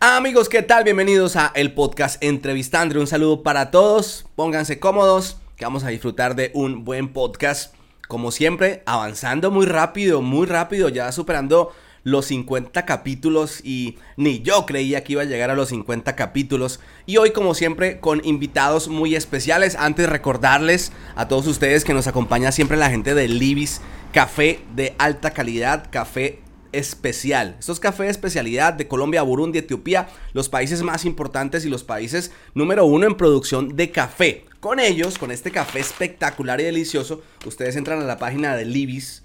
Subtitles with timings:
[0.00, 0.84] Amigos, ¿qué tal?
[0.84, 3.00] Bienvenidos a el podcast Entrevistandre.
[3.00, 4.26] Un saludo para todos.
[4.36, 7.74] Pónganse cómodos, que vamos a disfrutar de un buen podcast.
[8.06, 11.72] Como siempre, avanzando muy rápido, muy rápido, ya superando
[12.04, 16.78] los 50 capítulos y ni yo creía que iba a llegar a los 50 capítulos.
[17.04, 19.74] Y hoy como siempre con invitados muy especiales.
[19.74, 23.80] Antes recordarles a todos ustedes que nos acompaña siempre la gente de Libis,
[24.12, 26.38] café de alta calidad, café
[26.72, 27.56] especial.
[27.58, 32.32] Estos cafés de especialidad de Colombia, Burundi, Etiopía, los países más importantes y los países
[32.54, 34.44] número uno en producción de café.
[34.60, 39.22] Con ellos, con este café espectacular y delicioso, ustedes entran a la página de Libis,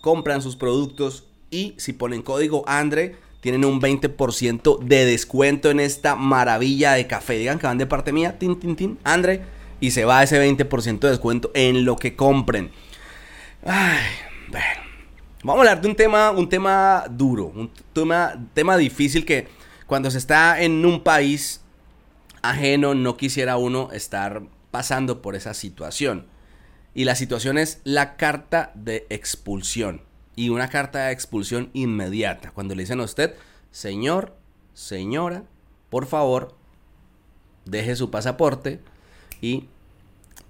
[0.00, 6.16] compran sus productos y si ponen código Andre, tienen un 20% de descuento en esta
[6.16, 7.38] maravilla de café.
[7.38, 9.42] Digan que van de parte mía, tin, tin, tin, Andre,
[9.80, 12.70] y se va ese 20% de descuento en lo que compren.
[13.62, 14.00] Ay,
[14.48, 14.83] bueno.
[15.44, 19.46] Vamos a hablar de un tema, un tema duro, un tema, tema difícil que
[19.86, 21.60] cuando se está en un país
[22.40, 26.24] ajeno no quisiera uno estar pasando por esa situación.
[26.94, 30.00] Y la situación es la carta de expulsión.
[30.34, 32.50] Y una carta de expulsión inmediata.
[32.50, 33.34] Cuando le dicen a usted,
[33.70, 34.34] señor,
[34.72, 35.44] señora,
[35.90, 36.54] por favor,
[37.66, 38.80] deje su pasaporte
[39.42, 39.68] y...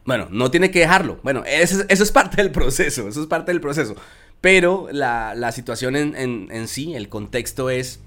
[0.04, 1.18] Bueno, no tiene que dejarlo.
[1.22, 3.08] Bueno, eso, es parte del proceso.
[3.08, 3.96] Eso es parte del proceso.
[4.40, 8.04] Pero la, situación en, en sí, el contexto es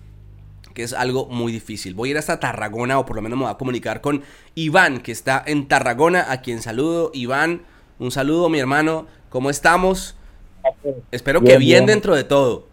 [0.77, 1.95] que es algo muy difícil.
[1.95, 4.21] Voy a ir hasta Tarragona o por lo menos me voy a comunicar con
[4.53, 7.09] Iván, que está en Tarragona, a quien saludo.
[7.15, 7.63] Iván,
[7.97, 9.07] un saludo, mi hermano.
[9.29, 10.15] ¿Cómo estamos?
[11.09, 12.65] Espero que bien, dentro de todo.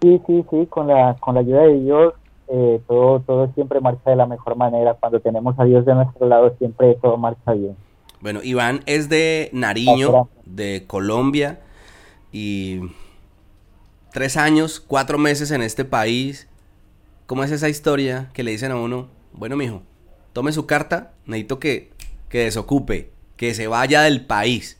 [0.00, 2.14] Sí, sí, sí, con la, con la ayuda de Dios,
[2.46, 4.94] eh, todo, todo siempre marcha de la mejor manera.
[4.94, 7.76] Cuando tenemos a Dios de nuestro lado, siempre todo marcha bien.
[8.20, 11.58] Bueno, Iván es de Nariño, de Colombia,
[12.32, 12.80] y
[14.12, 16.48] tres años, cuatro meses en este país.
[17.26, 19.82] ¿Cómo es esa historia que le dicen a uno, bueno, mijo,
[20.32, 21.90] tome su carta, necesito que,
[22.28, 24.78] que desocupe, que se vaya del país?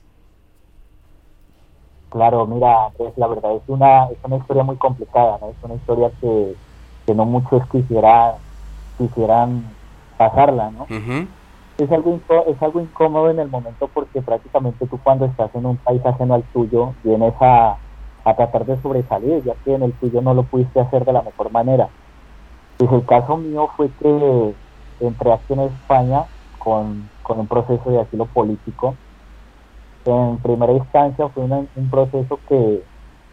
[2.11, 5.49] Claro, mira, pues la verdad es una, es una historia muy complicada, ¿no?
[5.51, 6.55] Es una historia que,
[7.15, 8.35] no muchos quisieran,
[8.99, 9.65] quisieran
[10.17, 10.87] pasarla, ¿no?
[11.83, 15.77] Es, algo, es algo incómodo en el momento porque prácticamente tú cuando estás en un
[15.79, 17.79] país ajeno al tuyo vienes a,
[18.25, 21.23] a tratar de sobresalir, ya que en el tuyo no lo pudiste hacer de la
[21.23, 21.89] mejor manera.
[22.79, 24.55] Pues el caso mío fue que
[25.01, 26.25] entré aquí en España
[26.59, 28.97] con, un proceso de asilo político.
[30.05, 32.83] En primera instancia fue un proceso que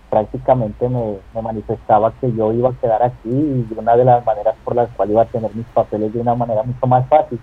[0.10, 4.76] prácticamente me, manifestaba que yo iba a quedar aquí y una de las maneras por
[4.76, 7.40] las cuales iba a tener mis papeles de una manera mucho más fácil.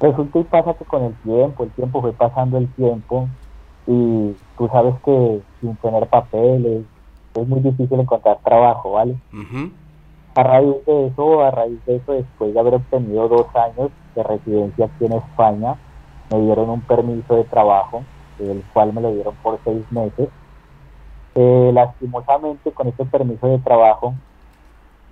[0.00, 3.28] Resulta y pasa que con el tiempo, el tiempo fue pasando el tiempo
[3.86, 6.84] y tú sabes que sin tener papeles
[7.34, 9.16] es muy difícil encontrar trabajo, ¿vale?
[10.34, 14.22] A raíz de eso, a raíz de eso, después de haber obtenido dos años de
[14.22, 15.76] residencia aquí en España,
[16.30, 18.04] me dieron un permiso de trabajo,
[18.38, 20.28] el cual me lo dieron por seis meses.
[21.34, 24.14] Eh, lastimosamente, con ese permiso de trabajo,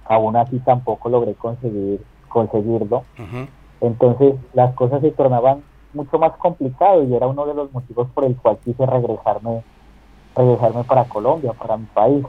[0.05, 3.05] aún así tampoco logré conseguir conseguirlo.
[3.81, 5.63] Entonces, las cosas se tornaban
[5.93, 9.63] mucho más complicadas y era uno de los motivos por el cual quise regresarme,
[10.37, 12.25] regresarme para Colombia, para mi país.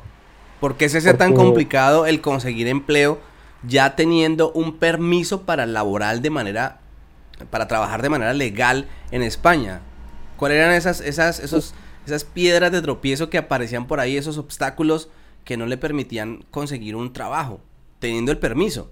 [0.59, 3.17] ¿Por qué se hace tan complicado el conseguir empleo
[3.63, 6.79] ya teniendo un permiso para laboral de manera,
[7.49, 9.81] para trabajar de manera legal en España?
[10.37, 11.73] ¿Cuáles eran esas, esas, esos,
[12.05, 15.09] esas piedras de tropiezo que aparecían por ahí, esos obstáculos
[15.43, 17.59] que no le permitían conseguir un trabajo,
[17.99, 18.91] teniendo el permiso?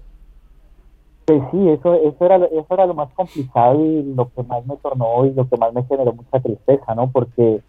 [1.26, 4.76] Pues sí, eso, eso, era, eso era lo más complicado y lo que más me
[4.76, 7.10] tornó y lo que más me generó mucha tristeza, ¿no?
[7.10, 7.62] Porque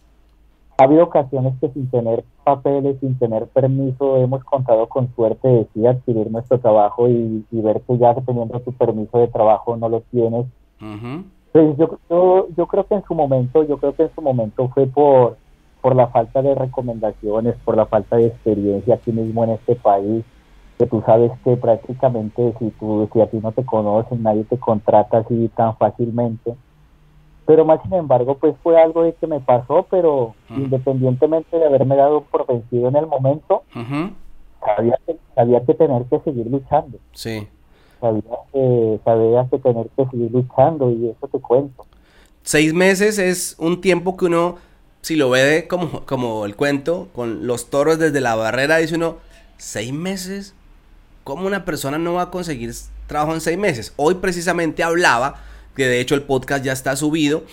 [0.77, 5.67] ha habido ocasiones que sin tener papeles, sin tener permiso, hemos contado con suerte de
[5.73, 10.01] sí adquirir nuestro trabajo y, ver que ya teniendo tu permiso de trabajo no lo
[10.11, 10.45] tienes.
[11.53, 14.67] Pues yo, yo, yo creo que en su momento, yo creo que en su momento
[14.73, 15.37] fue por,
[15.79, 20.25] por la falta de recomendaciones, por la falta de experiencia aquí mismo en este país,
[20.77, 24.57] que tú sabes que prácticamente si tú, si a ti no te conocen, nadie te
[24.57, 26.55] contrata así tan fácilmente.
[27.45, 31.95] Pero más sin embargo pues fue algo de que me pasó pero independientemente de haberme
[31.95, 33.63] dado por vencido en el momento
[34.65, 36.97] sabía, que, sabía que tener que seguir luchando.
[37.13, 37.47] Sí.
[38.01, 41.85] Sabía que, sabía que tener que seguir luchando y eso te cuento.
[42.41, 44.55] Seis meses es un tiempo que uno
[45.01, 49.17] si lo ve como, como el cuento con los toros desde la barrera dice uno
[49.57, 50.55] seis meses
[51.25, 52.73] cómo una persona no va a conseguir
[53.07, 55.43] trabajo en seis meses hoy precisamente hablaba
[55.75, 57.43] que de hecho el podcast ya está subido,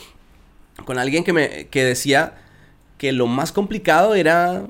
[0.84, 2.34] con alguien que me que decía
[2.96, 4.64] que lo más complicado era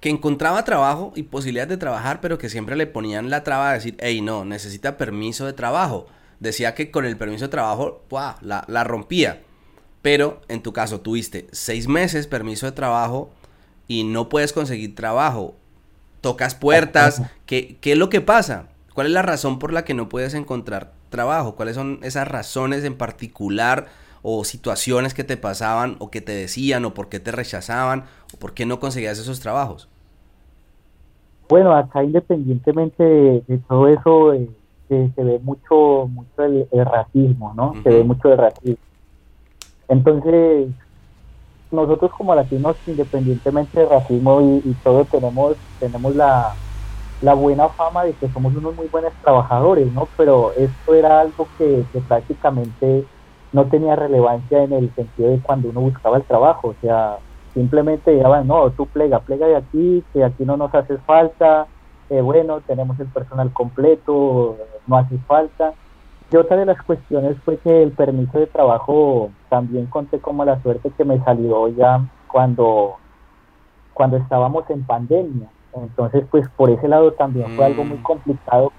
[0.00, 3.74] que encontraba trabajo y posibilidades de trabajar, pero que siempre le ponían la traba de
[3.74, 6.06] decir, hey, no, necesita permiso de trabajo.
[6.38, 8.02] Decía que con el permiso de trabajo,
[8.42, 9.42] la, la rompía.
[10.02, 13.30] Pero en tu caso tuviste seis meses permiso de trabajo
[13.88, 15.56] y no puedes conseguir trabajo.
[16.26, 17.22] Tocas puertas.
[17.46, 18.66] ¿Qué, ¿Qué es lo que pasa?
[18.94, 21.54] ¿Cuál es la razón por la que no puedes encontrar trabajo?
[21.54, 23.86] ¿Cuáles son esas razones en particular
[24.22, 28.38] o situaciones que te pasaban o que te decían o por qué te rechazaban o
[28.40, 29.88] por qué no conseguías esos trabajos?
[31.48, 34.50] Bueno, acá independientemente de, todo eso, eh,
[34.88, 37.74] se, ve mucho mucho el, racismo, ¿no?
[37.84, 38.82] Se ve mucho el racismo.
[39.86, 40.70] Entonces,
[41.70, 46.54] nosotros como latinos, independientemente del racismo y, todo, tenemos, tenemos la,
[47.20, 50.08] la buena fama de que somos unos muy buenos trabajadores, ¿no?
[50.16, 53.04] Pero esto era algo que, prácticamente
[53.52, 57.18] no tenía relevancia en el sentido de cuando uno buscaba el trabajo, o sea,
[57.54, 61.66] simplemente llegaban, no, tú plega, plega de aquí, que aquí no nos hace falta,
[62.10, 65.72] eh, bueno, tenemos el personal completo, no hace falta.
[66.30, 70.60] Y otra de las cuestiones fue que el permiso de trabajo también conté como la
[70.62, 72.96] suerte que me salió ya cuando,
[73.94, 75.48] cuando estábamos en pandemia.
[75.74, 78.02] Entonces, pues por ese lado también fue algo muy mm.
[78.02, 78.72] complicado,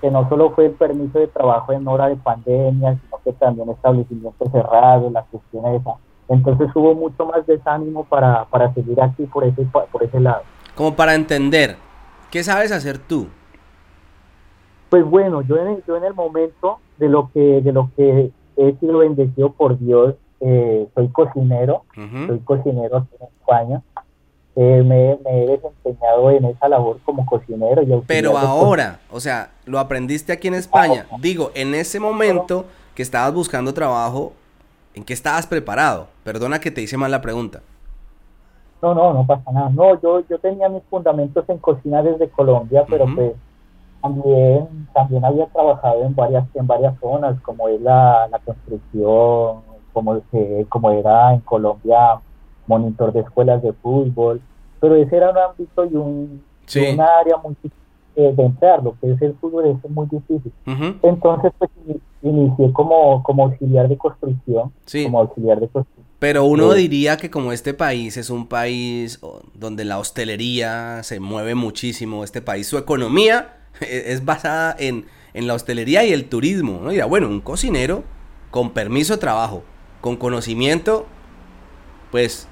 [0.00, 3.70] que no solo fue el permiso de trabajo en hora de pandemia, sino que también
[3.70, 5.94] establecimientos cerrados, la cuestión esa.
[6.28, 10.42] Entonces hubo mucho más desánimo para, para seguir aquí por ese, por ese lado.
[10.74, 11.76] Como para entender,
[12.30, 13.28] ¿qué sabes hacer tú?
[14.90, 18.30] Pues bueno, yo en el, yo en el momento de lo que de lo que
[18.56, 23.82] he sido bendecido por Dios, eh, soy cocinero, soy cocinero aquí en España
[24.56, 27.82] eh, me, he desempeñado en esa labor como cocinero.
[27.82, 31.06] Y Pero ahora, o sea, lo aprendiste aquí en España.
[31.20, 34.32] Digo, en ese momento que estabas buscando trabajo,
[34.94, 36.08] ¿en qué estabas preparado?
[36.24, 37.62] Perdona que te hice mal la pregunta.
[38.82, 39.70] No, no, no pasa nada.
[39.70, 43.32] No, yo, yo tenía mis fundamentos en cocina desde Colombia, pero pues
[44.02, 49.62] también, también había trabajado en varias, en varias zonas, como es la, la construcción,
[49.92, 52.20] como, que, como era en Colombia
[52.66, 54.40] monitor de escuelas de fútbol,
[54.80, 56.42] pero ese era un ámbito y un,
[57.00, 57.76] área muy difícil
[58.14, 60.52] de entrar, lo que es el fútbol es muy difícil.
[61.02, 61.70] Entonces, pues
[62.22, 64.72] inicié como, como auxiliar de construcción,
[65.04, 66.06] como auxiliar de construcción.
[66.18, 69.20] Pero uno diría que como este país es un país
[69.54, 75.54] donde la hostelería se mueve muchísimo, este país, su economía es basada en, en la
[75.54, 76.80] hostelería y el turismo.
[76.82, 77.08] ¿no?
[77.08, 78.04] bueno, un cocinero
[78.50, 79.62] con permiso de trabajo,
[80.00, 81.06] con conocimiento,
[82.10, 82.48] pues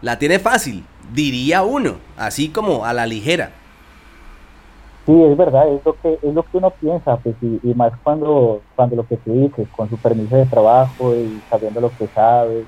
[0.00, 3.50] la tiene fácil, diría uno, así como a la ligera.
[5.04, 8.62] Sí, es verdad, es lo que es lo que uno piensa, pues y, más cuando
[8.76, 12.64] cuando lo que tú dices, con su permiso de trabajo y sabiendo lo que sabe,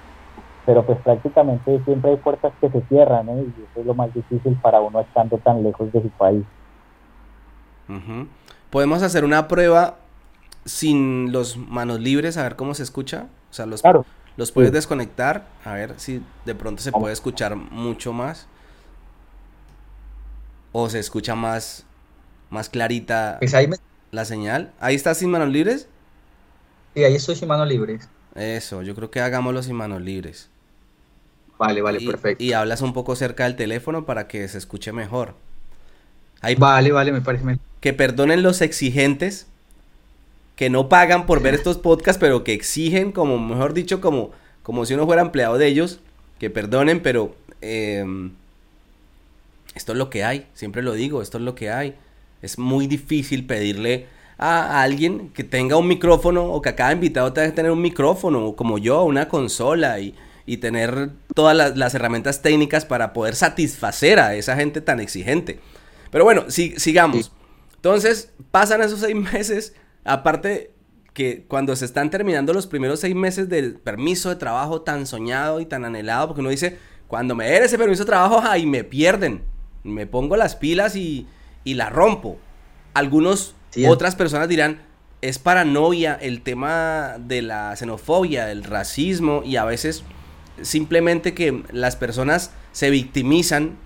[0.67, 3.45] pero pues prácticamente siempre hay puertas que se cierran, ¿eh?
[3.47, 6.45] y eso es lo más difícil para uno estando tan lejos de su país.
[8.71, 9.99] Podemos hacer una prueba
[10.65, 14.07] sin los manos libres, a ver cómo se escucha, o sea, los claro.
[14.37, 18.49] Los puedes desconectar, a ver si de pronto se puede escuchar mucho más.
[20.73, 21.85] O se escucha más,
[22.51, 23.71] más clarita pues ahí
[24.11, 24.73] la señal.
[24.81, 25.89] ¿Ahí estás sin manos libres?
[26.95, 28.09] Sí, ahí estoy sin manos libres.
[28.35, 30.51] Eso, yo creo que hagámoslo sin manos libres.
[31.57, 32.43] Vale, vale, perfecto.
[32.43, 35.37] Y hablas un poco cerca del teléfono para que se escuche mejor.
[36.41, 37.63] Ahí, vale, vale, me parece mejor.
[37.85, 39.47] Que perdonen los exigentes,
[40.57, 44.31] que no pagan por ver estos podcasts, pero que exigen, como mejor dicho, como,
[44.63, 46.01] como si uno fuera empleado de ellos,
[46.39, 48.33] que perdonen, pero em,
[49.75, 51.95] esto es lo que hay, siempre lo digo, esto es lo que hay.
[52.41, 54.07] Es muy difícil pedirle
[54.39, 57.83] a alguien que tenga un micrófono o que a cada invitado tenga que tener un
[57.83, 60.15] micrófono, como yo, una consola y,
[60.47, 65.61] y tener todas las, herramientas técnicas para poder satisfacer a esa gente tan exigente.
[66.11, 67.31] Pero bueno, sigamos.
[67.85, 69.75] Entonces, pasan esos seis meses
[70.05, 70.71] Aparte
[71.15, 75.61] que cuando se están terminando los primeros seis meses del permiso de trabajo tan soñado
[75.61, 76.77] y tan anhelado, porque uno dice,
[77.09, 79.43] cuando me den ese permiso de trabajo, ahí me pierden.
[79.83, 81.27] Me pongo las pilas y,
[81.63, 82.39] y la rompo.
[82.93, 83.55] Algunos,
[83.89, 84.83] otras personas dirán,
[85.23, 90.05] es paranoia el tema de la xenofobia, del racismo y a veces
[90.63, 93.77] simplemente que las personas se victimizan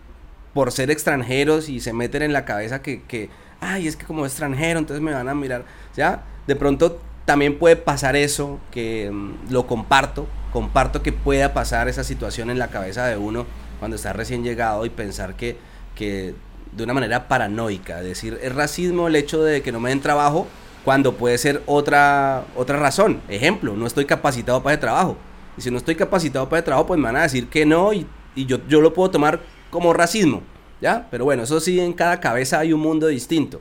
[0.53, 4.25] por ser extranjeros y se meten en la cabeza que, que ay, es que como
[4.25, 5.65] extranjero, entonces me van a mirar.
[5.97, 6.25] ¿Ya?
[6.47, 12.05] De pronto también puede pasar eso, que mm, lo comparto, comparto que pueda pasar esa
[12.05, 13.47] situación en la cabeza de uno
[13.79, 15.57] cuando está recién llegado y pensar que,
[15.95, 16.35] que
[16.73, 20.47] de una manera paranoica, decir, es racismo el hecho de que no me den trabajo
[20.85, 23.21] cuando puede ser otra, otra razón.
[23.29, 25.17] Ejemplo, no estoy capacitado para el trabajo.
[25.57, 27.93] Y si no estoy capacitado para el trabajo, pues me van a decir que no
[27.93, 30.43] y, y yo, yo lo puedo tomar como racismo.
[30.81, 31.09] ¿Ya?
[31.11, 33.61] Pero bueno, eso sí, en cada cabeza hay un mundo distinto.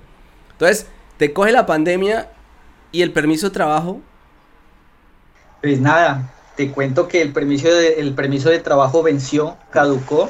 [0.51, 2.29] Entonces, te coge la pandemia
[2.91, 4.01] y el permiso de trabajo.
[5.61, 10.29] Pues nada, te cuento que el permiso de, el permiso de trabajo venció, caducó.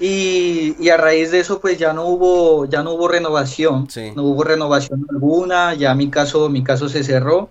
[0.00, 3.88] Y, a raíz de eso, pues ya no hubo, ya no hubo renovación.
[4.14, 7.50] No hubo renovación alguna, ya mi caso, mi caso se cerró.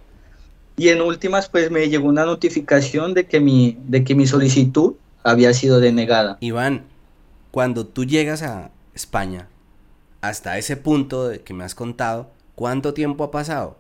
[0.78, 4.94] Y en últimas, pues me llegó una notificación de que mi, de que mi solicitud
[5.24, 6.38] había sido denegada.
[6.40, 6.86] Iván,
[7.58, 9.48] cuando tú llegas a España,
[10.22, 13.80] hasta ese punto de que me has contado, ¿cuánto tiempo ha pasado?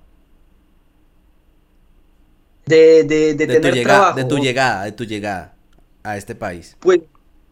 [2.65, 4.15] De, de, de, tener tu trabajo.
[4.15, 5.53] De tu llegada, de tu llegada
[6.01, 6.75] a este país.
[6.79, 7.01] Pues,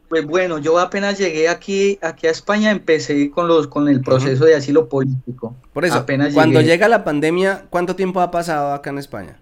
[0.09, 4.45] pues bueno, yo apenas llegué aquí, aquí a España, empecé con los, con el proceso
[4.45, 5.55] de asilo político.
[5.73, 9.37] Por eso, cuando llega la pandemia, ¿cuánto tiempo ha pasado acá en España?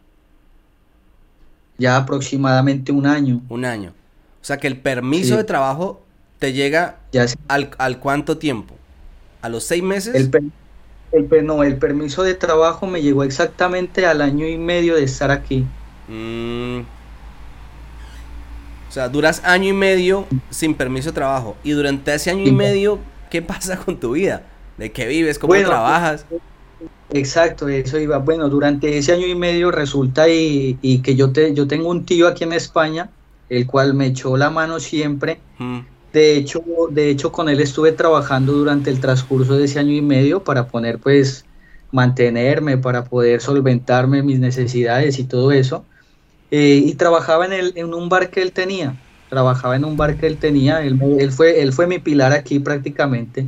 [1.78, 3.42] Ya aproximadamente un año.
[3.48, 3.94] Un año.
[4.42, 6.03] O sea que el permiso de trabajo
[6.44, 6.98] te llega
[7.48, 8.76] al, al, cuánto tiempo?
[9.42, 10.14] ¿A los seis meses?
[10.14, 10.52] El,
[11.14, 15.32] el, no, el permiso de trabajo me llegó exactamente al año y medio de estar
[15.32, 15.66] aquí.
[16.10, 16.80] Mm.
[18.90, 21.56] O sea, duras año y medio sin permiso de trabajo.
[21.64, 23.00] Y durante ese año y medio,
[23.32, 24.44] ¿qué pasa con tu vida?
[24.78, 25.40] ¿De qué vives?
[25.40, 26.26] ¿Cómo trabajas?
[27.14, 28.18] Exacto, eso iba.
[28.18, 32.04] Bueno, durante ese año y medio resulta y, y que yo, te, yo tengo un
[32.04, 33.10] tío aquí en España
[33.50, 35.40] el cual me echó la mano siempre.
[36.14, 40.02] De hecho, de hecho, con él estuve trabajando durante el transcurso de ese año y
[40.02, 41.44] medio para poner, pues,
[41.92, 45.84] mantenerme, para poder solventarme mis necesidades y todo eso.
[46.52, 48.96] Eh, y trabajaba en, el, en un bar que él tenía.
[49.30, 50.84] Trabajaba en un bar que él tenía.
[50.84, 53.48] Él, él, fue, él fue mi pilar aquí prácticamente.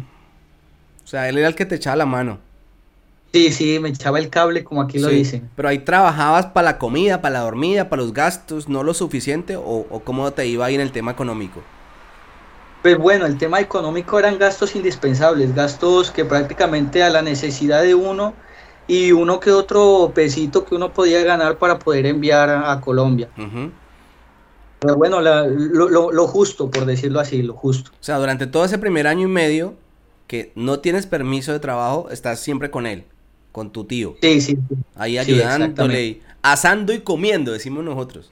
[1.04, 2.40] O sea, él era el que te echaba la mano.
[3.32, 5.50] Sí, sí, me echaba el cable como aquí lo dicen.
[5.56, 9.56] Pero ahí trabajabas para la comida, para la dormida, para los gastos, ¿no lo suficiente?
[9.58, 11.62] ¿O, cómo te iba ahí en el tema económico?
[12.86, 17.96] Pues bueno, el tema económico eran gastos indispensables, gastos que prácticamente a la necesidad de
[17.96, 18.36] uno
[18.88, 23.28] y uno que otro pesito que uno podía ganar para poder enviar a, Colombia.
[24.78, 27.90] Pero bueno, lo, lo, justo, por decirlo así, lo justo.
[27.90, 29.74] O sea, durante todo ese primer año y medio
[30.28, 33.06] que no tienes permiso de trabajo, estás siempre con él
[33.52, 34.16] con tu tío.
[34.22, 34.60] Sí, sí.
[34.96, 38.30] Ahí ayudándole, asando y comiendo, decimos nosotros.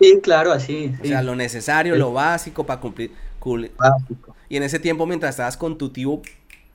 [0.00, 0.92] Sí, claro, así.
[1.00, 3.27] O sea, lo necesario, lo básico para cumplir.
[3.76, 4.34] Básico.
[4.48, 6.20] Y en ese tiempo, mientras estabas con tu tío,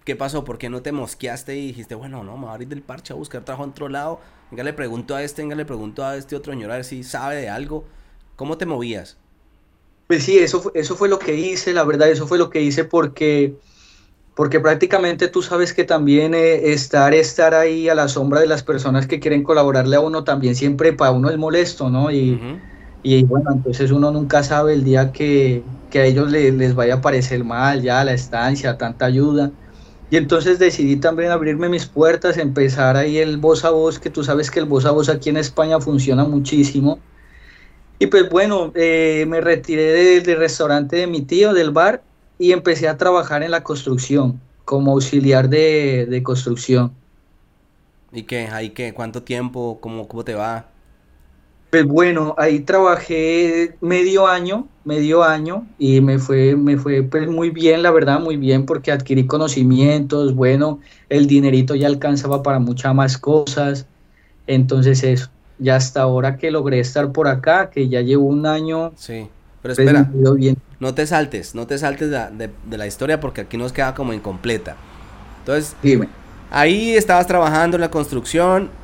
[0.04, 0.44] ¿qué pasó?
[0.44, 3.14] ¿Por qué no te mosqueaste y dijiste, bueno, no, me voy a abrir del parche
[3.14, 4.20] a buscar trabajo en otro lado?
[4.52, 7.04] Venga, le pregunto a este, venga, le pregunto a este otro señor a ver si
[7.04, 7.86] sabe de algo.
[8.36, 9.18] ¿Cómo te movías?
[10.08, 12.84] Pues sí, eso, eso fue lo que hice, la verdad, eso fue lo que hice
[12.84, 13.56] porque
[14.36, 18.64] porque prácticamente tú sabes que también eh, estar, estar ahí a la sombra de las
[18.64, 22.12] personas que quieren colaborarle a uno también siempre para uno es molesto, ¿no?
[22.12, 22.42] Y,
[23.04, 27.02] y bueno, entonces uno nunca sabe el día que, que a ellos les vaya a
[27.02, 29.52] parecer mal, ya la estancia, tanta ayuda.
[30.10, 34.24] Y entonces decidí también abrirme mis puertas, empezar ahí el voz a voz, que tú
[34.24, 36.98] sabes que el voz a voz aquí en España funciona muchísimo.
[38.00, 42.02] Y pues bueno, eh, me retiré del restaurante de mi tío, del bar,
[42.40, 46.92] y empecé a trabajar en la construcción como auxiliar de, construcción.
[48.12, 48.48] ¿Y qué?
[48.48, 48.96] ¿Ahí qué?
[48.96, 49.78] ¿Cuánto tiempo?
[49.80, 50.73] ¿Cómo, cómo te va?
[51.74, 57.50] Pues bueno, ahí trabajé medio año, medio año y me fue, me fue pues muy
[57.50, 62.94] bien, la verdad, muy bien porque adquirí conocimientos, bueno, el dinerito ya alcanzaba para muchas
[62.94, 63.88] más cosas,
[64.46, 68.92] entonces eso, ya hasta ahora que logré estar por acá, que ya llevo un año,
[68.96, 69.28] sí.
[69.64, 70.12] Pero pues, espera,
[70.80, 74.76] no te saltes, no te saltes de, la historia porque aquí nos queda como incompleta.
[75.40, 76.08] Entonces, Dime.
[76.52, 78.83] ahí estabas trabajando en la construcción.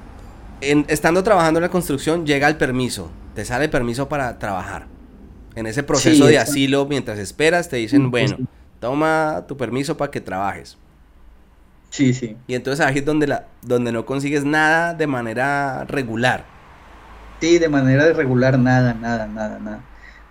[0.62, 3.10] En, estando trabajando en la construcción, llega el permiso.
[3.36, 4.88] Te sale el permiso para trabajar.
[5.56, 8.38] En ese proceso de asilo, mientras esperas, te dicen, bueno,
[8.80, 10.78] toma tu permiso para que trabajes.
[11.90, 12.36] Sí, sí.
[12.48, 16.46] Y entonces ahí es donde, la, donde no consigues nada de manera regular.
[17.42, 19.84] Sí, de manera regular, nada, nada, nada, nada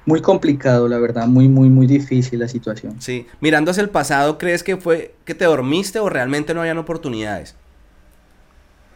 [0.08, 2.96] muy complicado, la verdad, muy, muy, muy difícil la situación.
[2.98, 6.78] Sí, mirando hacia el pasado, ¿crees que fue que te dormiste o realmente no habían
[6.78, 7.56] oportunidades?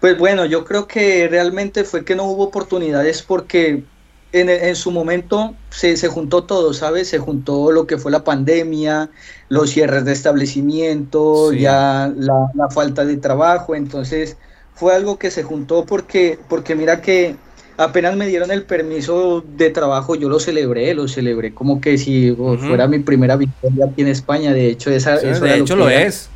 [0.02, 3.84] Pues bueno, yo creo que realmente fue que no hubo oportunidades porque
[4.32, 7.06] en, su momento se, juntó todo, ¿sabes?
[7.06, 9.10] Se juntó lo que fue la pandemia,
[9.48, 14.36] los cierres de establecimiento, ya la, la, falta de trabajo, entonces
[14.74, 17.36] fue algo que se juntó porque, porque mira que
[17.76, 22.36] apenas me dieron el permiso de trabajo, yo lo celebré, lo celebré como que si
[22.58, 24.52] fuera mi primera victoria aquí en España.
[24.52, 26.28] De hecho, esa, eso de hecho lo, es.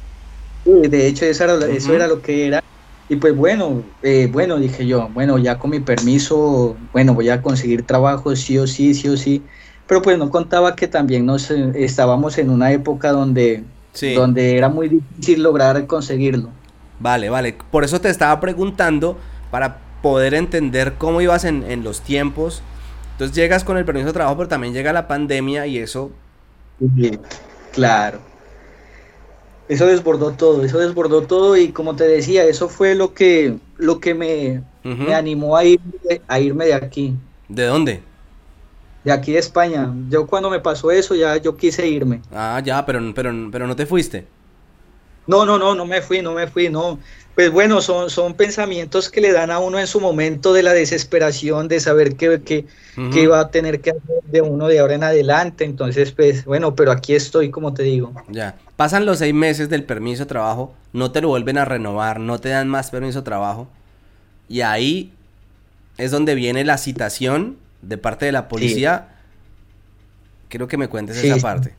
[0.65, 2.63] De hecho, eso era, eso era lo que era.
[3.09, 7.41] Y pues bueno, eh, bueno, dije yo, bueno, ya con mi permiso, bueno, voy a
[7.41, 9.43] conseguir trabajo, sí o sí, sí o sí.
[9.87, 13.63] Pero pues no contaba que también nos eh, estábamos en una época donde,
[14.17, 16.51] donde era muy difícil lograr conseguirlo.
[16.99, 17.57] Vale, vale.
[17.71, 19.17] Por eso te estaba preguntando,
[19.51, 22.63] para poder entender cómo ibas en, en los tiempos.
[23.13, 26.11] Entonces llegas con el permiso de trabajo, pero también llega la pandemia y eso...
[27.73, 28.21] Claro.
[29.69, 33.99] Eso desbordó todo, eso desbordó todo y como te decía, eso fue lo que, lo
[33.99, 35.81] que me, me animó a, ir,
[36.29, 37.15] a irme de aquí.
[37.49, 38.03] ¿De dónde?
[39.03, 39.93] De aquí de España.
[40.09, 42.23] Yo cuando me pasó eso ya yo quise irme.
[42.33, 44.27] Ah, ya, pero, pero, pero no te fuiste.
[45.27, 47.01] No, no, no, no me fui, no me fui, no.
[47.37, 50.73] Pues bueno, son, son pensamientos que le dan a uno en su momento de la
[50.73, 55.05] desesperación, de saber que, que, va a tener que hacer de uno de ahora en
[55.05, 55.65] adelante.
[55.65, 58.15] Entonces, pues bueno, pero aquí estoy, como te digo.
[58.31, 62.21] Ya, pasan los seis meses del permiso de trabajo, no te lo vuelven a renovar,
[62.21, 63.69] no te dan más permiso de trabajo.
[64.49, 65.13] Y ahí
[65.99, 69.09] es donde viene la citación de parte de la policía.
[70.49, 71.75] Quiero que me cuentes esa parte.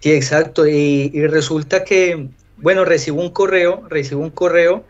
[0.00, 0.66] Sí, exacto.
[0.66, 2.28] Y, resulta que,
[2.62, 4.84] bueno, recibo un correo, recibo un correo.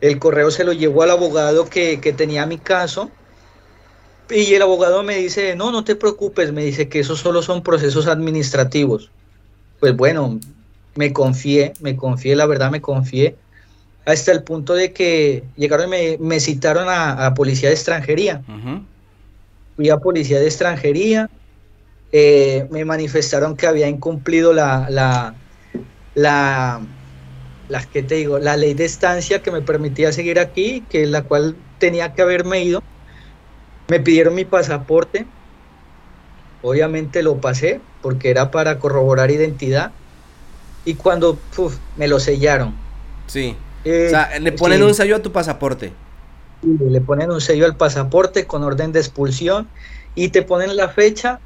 [0.00, 3.10] El correo se lo llevó al abogado que, que tenía mi caso.
[4.30, 7.62] Y el abogado me dice, no, no te preocupes, me dice que esos solo son
[7.62, 9.10] procesos administrativos.
[9.78, 10.40] Pues bueno,
[10.94, 13.36] me confié, me confié, la verdad me confié,
[14.06, 18.42] hasta el punto de que llegaron y me, me citaron a, Policía de Extranjería
[19.76, 21.30] fui a policía de extranjería,
[22.12, 25.34] eh, me manifestaron que había incumplido la, la,
[26.14, 26.80] la,
[27.80, 28.38] te digo?
[28.38, 32.62] la ley de estancia que me permitía seguir aquí, que la cual tenía que haberme
[32.62, 32.82] ido.
[33.88, 35.26] Me pidieron mi pasaporte,
[36.62, 39.92] obviamente lo pasé porque era para corroborar identidad
[40.84, 41.38] y cuando
[41.96, 42.74] me lo sellaron.
[43.26, 43.56] Sí.
[43.80, 45.92] o sea, le ponen un sello a tu pasaporte
[46.62, 49.68] le ponen un sello al pasaporte con orden de expulsión
[50.14, 51.40] y te ponen la fecha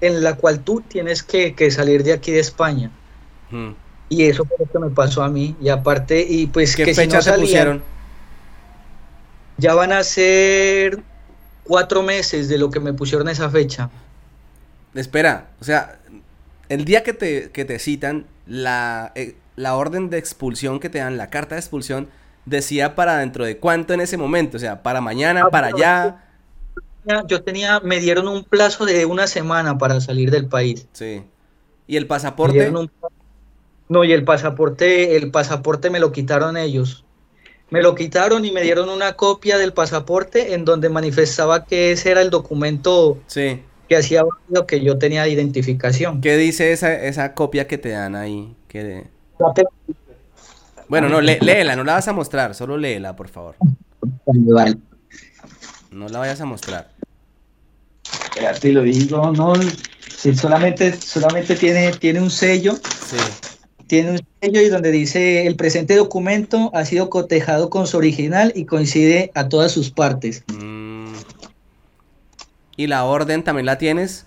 [0.00, 2.90] en la cual tú tienes que, salir de aquí de España.
[3.50, 3.70] Hmm.
[4.08, 5.56] Y eso fue lo que me pasó a mí.
[5.60, 7.82] Y aparte, y pues ¿Qué que fecha se pusieron?
[9.58, 11.02] Ya van a ser
[11.64, 13.90] cuatro meses de lo que me pusieron esa fecha.
[14.94, 15.98] Espera, o sea,
[16.68, 20.98] el día que te, que te citan, la, eh, la orden de expulsión que te
[20.98, 22.08] dan, la carta de expulsión,
[22.46, 26.24] decía para dentro de cuánto en ese momento, o sea, para mañana, ah, para allá.
[27.26, 30.86] Yo tenía, me dieron un plazo de una semana para salir del país.
[30.92, 31.22] Sí.
[31.86, 32.70] ¿Y el pasaporte?
[33.88, 37.04] No, y el pasaporte, el pasaporte me lo quitaron ellos.
[37.70, 42.10] Me lo quitaron y me dieron una copia del pasaporte en donde manifestaba que ese
[42.10, 43.62] era el documento sí.
[43.88, 46.20] que hacía lo que yo tenía de identificación.
[46.20, 48.54] ¿Qué dice esa, esa copia que te dan ahí?
[48.68, 49.06] Que...
[50.88, 53.56] Bueno, no, léela, no la vas a mostrar, solo léela, por favor.
[55.90, 56.90] No la vayas a mostrar.
[58.60, 59.52] te lo digo, no,
[60.16, 62.74] si solamente, solamente tiene, tiene un sello.
[62.74, 63.16] Sí.
[63.88, 68.52] Tiene un sello y donde dice el presente documento ha sido cotejado con su original
[68.54, 70.44] y coincide a todas sus partes.
[70.52, 71.14] Mm.
[72.76, 74.24] ¿Y la orden también la tienes?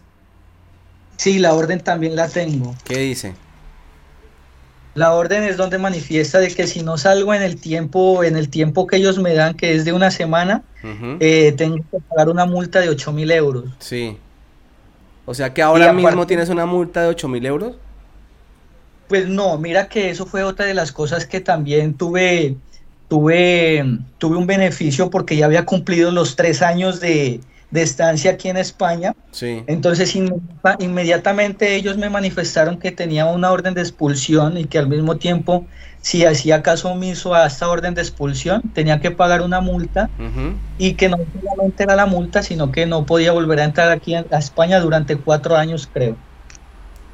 [1.16, 2.76] Sí, la orden también la tengo.
[2.84, 3.34] ¿Qué dice?
[4.96, 8.50] La orden es donde manifiesta de que si no salgo en el tiempo, en el
[8.50, 10.64] tiempo que ellos me dan, que es de una semana,
[11.20, 13.66] eh, tengo que pagar una multa de 8 mil euros.
[13.80, 14.18] Sí.
[15.26, 17.76] O sea que ahora mismo tienes una multa de 8 mil euros.
[19.12, 22.56] Pues no, mira que eso fue otra de las cosas que también tuve,
[23.10, 23.84] tuve,
[24.18, 28.56] tuve un beneficio porque ya había cumplido los tres años de, de estancia aquí en
[28.56, 29.14] España.
[29.32, 29.64] Sí.
[29.68, 35.18] Entonces inmediatamente ellos me manifestaron que tenía una orden de expulsión y que al mismo
[35.18, 35.66] tiempo
[36.02, 40.10] si hacía caso omiso a esta orden de expulsión tenía que pagar una multa
[40.78, 44.16] y que no solamente era la multa sino que no podía volver a entrar aquí
[44.16, 46.16] a España durante cuatro años creo.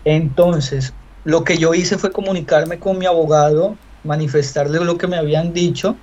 [0.05, 0.93] Entonces
[1.27, 5.97] lo que yo hice fue comunicarme con mi abogado, manifestarle lo que me habían dicho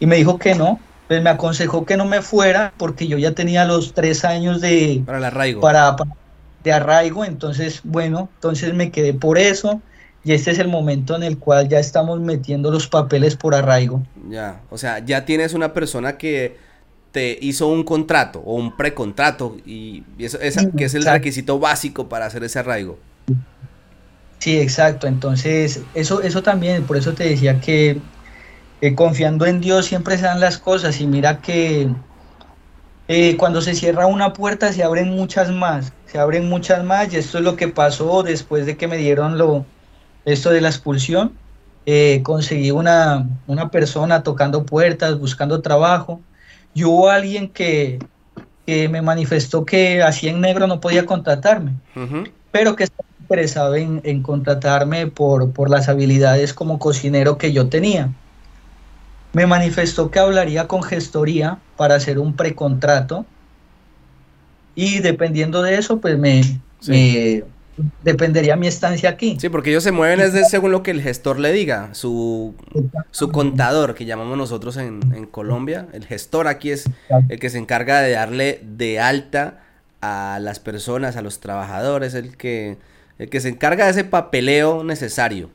[0.00, 3.30] y me dijo que no, pues me aconsejó que no me fuera porque yo ya
[3.30, 5.00] tenía los tres años de...
[5.06, 5.60] Para el arraigo.
[5.60, 5.94] Para,
[6.64, 9.80] de arraigo, entonces, bueno, entonces me quedé por eso
[10.24, 14.02] y este es el momento en el cual ya estamos metiendo los papeles por arraigo.
[14.28, 16.56] Ya, o sea, ya tienes una persona que
[17.12, 20.36] te hizo un contrato o un precontrato y, eso,
[20.76, 22.98] que es el requisito básico para hacer ese arraigo.
[24.44, 25.06] Sí, exacto.
[25.06, 27.98] Entonces, eso, eso también, por eso te decía que
[28.82, 31.88] eh, confiando en Dios siempre se dan las cosas y mira que
[33.08, 37.16] eh, cuando se cierra una puerta se abren muchas más, se abren muchas más y
[37.16, 39.64] esto es lo que pasó después de que me dieron lo,
[40.26, 41.32] esto de la expulsión.
[41.86, 46.20] Eh, conseguí una, una, persona tocando puertas, buscando trabajo
[46.74, 47.98] y hubo alguien que,
[48.66, 51.72] que me manifestó que así en negro no podía contratarme,
[52.52, 52.84] pero que
[53.24, 58.10] interesado en, en contratarme por, por las habilidades como cocinero que yo tenía.
[59.32, 63.24] Me manifestó que hablaría con gestoría para hacer un precontrato
[64.74, 66.42] y dependiendo de eso, pues me,
[68.02, 69.38] dependería mi estancia aquí.
[69.40, 72.54] Sí, porque ellos se mueven es según lo que el gestor le diga, su,
[73.10, 75.86] su contador, que llamamos nosotros en, en, Colombia.
[75.92, 76.84] El gestor aquí es
[77.28, 79.62] el que se encarga de darle de alta
[80.00, 82.76] a las personas, a los trabajadores, el que,
[83.18, 85.50] el que se encarga de ese papeleo necesario.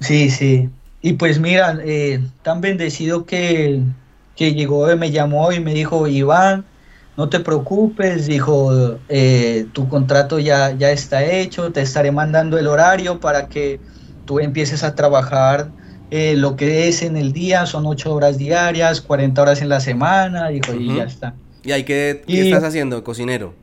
[0.00, 0.68] Sí, sí.
[1.00, 3.80] Y pues mira, eh, tan bendecido que,
[4.36, 6.64] que llegó, me llamó y me dijo, Iván,
[7.16, 12.66] no te preocupes, dijo, eh, tu contrato ya, ya está hecho, te estaré mandando el
[12.66, 13.80] horario para que
[14.24, 15.70] tú empieces a trabajar
[16.10, 19.80] eh, lo que es en el día, son ocho horas diarias, 40 horas en la
[19.80, 21.34] semana, dijo, y ya está.
[21.64, 23.54] ¿Y ahí qué, estás haciendo, cocinero?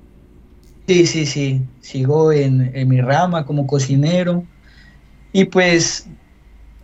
[0.89, 4.43] Sí, sí, sí, sigo en, mi rama como cocinero.
[5.31, 6.07] Y pues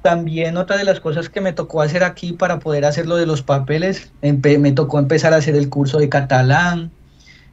[0.03, 3.25] también otra de las cosas que me tocó hacer aquí para poder hacer lo de
[3.25, 6.91] los papeles, me tocó empezar a hacer el curso de catalán,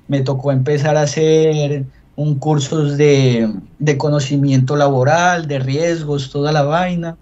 [0.08, 1.86] me tocó empezar a hacer
[2.16, 7.16] un curso de, de conocimiento laboral, de riesgos, toda la vaina.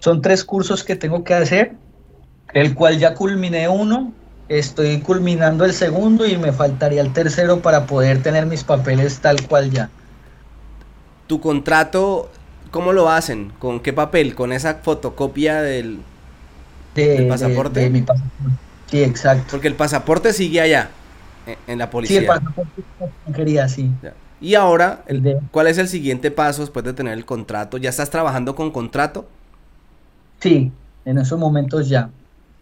[0.00, 1.76] Son tres cursos que tengo que hacer,
[2.52, 4.12] el cual ya culminé uno,
[4.48, 9.46] estoy culminando el segundo y me faltaría el tercero para poder tener mis papeles tal
[9.46, 9.90] cual ya.
[11.26, 12.30] ¿Tu contrato
[12.70, 13.52] ¿Cómo lo hacen?
[13.58, 14.34] ¿Con qué papel?
[14.34, 16.00] ¿Con esa fotocopia del,
[17.28, 17.80] pasaporte?
[17.80, 18.56] De, mi pasaporte.
[18.90, 19.46] Sí, exacto.
[19.50, 20.90] Porque el pasaporte sigue allá,
[21.46, 22.18] e, en, la policía.
[22.20, 22.82] Sí, el pasaporte
[23.34, 23.90] quería, sí.
[24.40, 27.78] Y ahora, el, ¿cuál es el siguiente paso después de tener el contrato?
[27.78, 29.26] ¿Ya estás trabajando con contrato?
[30.40, 30.70] Sí,
[31.04, 32.10] en esos momentos ya.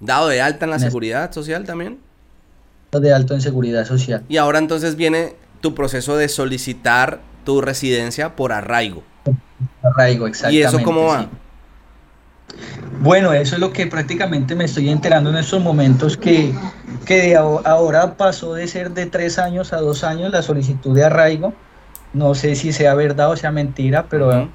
[0.04, 1.98] ¿Dado de alta en la seguridad social también?
[2.92, 4.22] De alto en seguridad social.
[4.28, 9.02] Y ahora entonces viene tu proceso de solicitar tu residencia por arraigo.
[9.82, 10.60] Arraigo, exactamente.
[10.60, 11.26] ¿Y eso cómo va?
[13.00, 16.54] Bueno, eso es lo que prácticamente me estoy enterando en estos momentos, que,
[17.06, 21.54] que ahora pasó de ser de tres años a dos años la solicitud de arraigo.
[22.12, 24.50] No sé si sea verdad o sea mentira, pero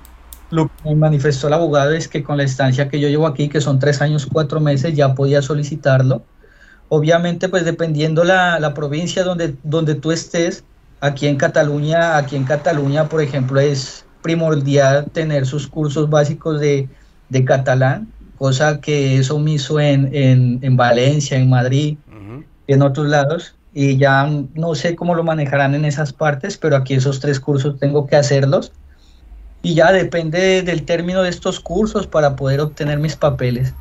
[0.50, 3.50] lo que me manifestó el abogado es que con la estancia que yo llevo aquí,
[3.50, 6.24] que son tres años, cuatro meses, ya podía solicitarlo.
[6.90, 10.64] Obviamente, pues dependiendo la, la provincia donde, donde tú estés,
[11.02, 16.90] aquí en Cataluña, aquí en Cataluña, por ejemplo, es primordial tener sus cursos básicos de,
[17.46, 21.98] catalán, cosa que es omiso en, en, Valencia, en Madrid,
[22.68, 26.76] y en otros lados, y ya no sé cómo lo manejarán en esas partes, pero
[26.76, 28.72] aquí esos tres cursos tengo que hacerlos.
[29.62, 33.74] Y ya depende del término de estos cursos para poder obtener mis papeles.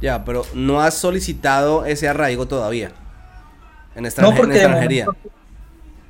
[0.00, 2.92] Ya, pero no has solicitado ese arraigo todavía.
[3.94, 5.06] En, no, porque extranjería.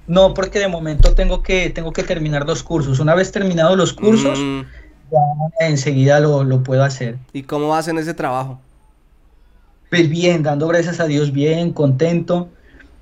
[0.07, 2.99] No, porque de momento tengo que, tengo que terminar los cursos.
[2.99, 4.61] Una vez terminados los cursos, mm.
[5.11, 7.19] ya enseguida lo, puedo hacer.
[7.33, 8.61] ¿Y cómo hacen ese trabajo?
[9.91, 12.49] Pues bien, dando gracias a Dios, bien, contento,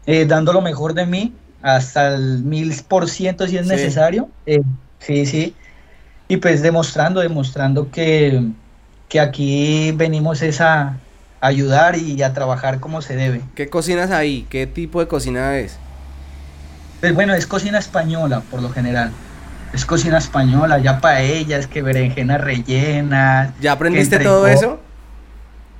[0.06, 4.28] eh, dando lo mejor de mí, hasta el mil por ciento si es necesario.
[4.46, 4.62] Eh,
[5.00, 5.54] sí, sí.
[6.28, 8.42] Y pues demostrando, demostrando que,
[9.08, 10.96] que aquí venimos es a
[11.40, 13.42] ayudar y a trabajar como se debe.
[13.54, 14.46] ¿Qué cocinas ahí?
[14.50, 15.78] ¿Qué tipo de cocina es?
[17.00, 19.12] Pues bueno, es cocina española por lo general.
[19.72, 23.54] Es cocina española, ya paellas, que berenjena rellena.
[23.60, 24.80] ¿Ya aprendiste todo eso?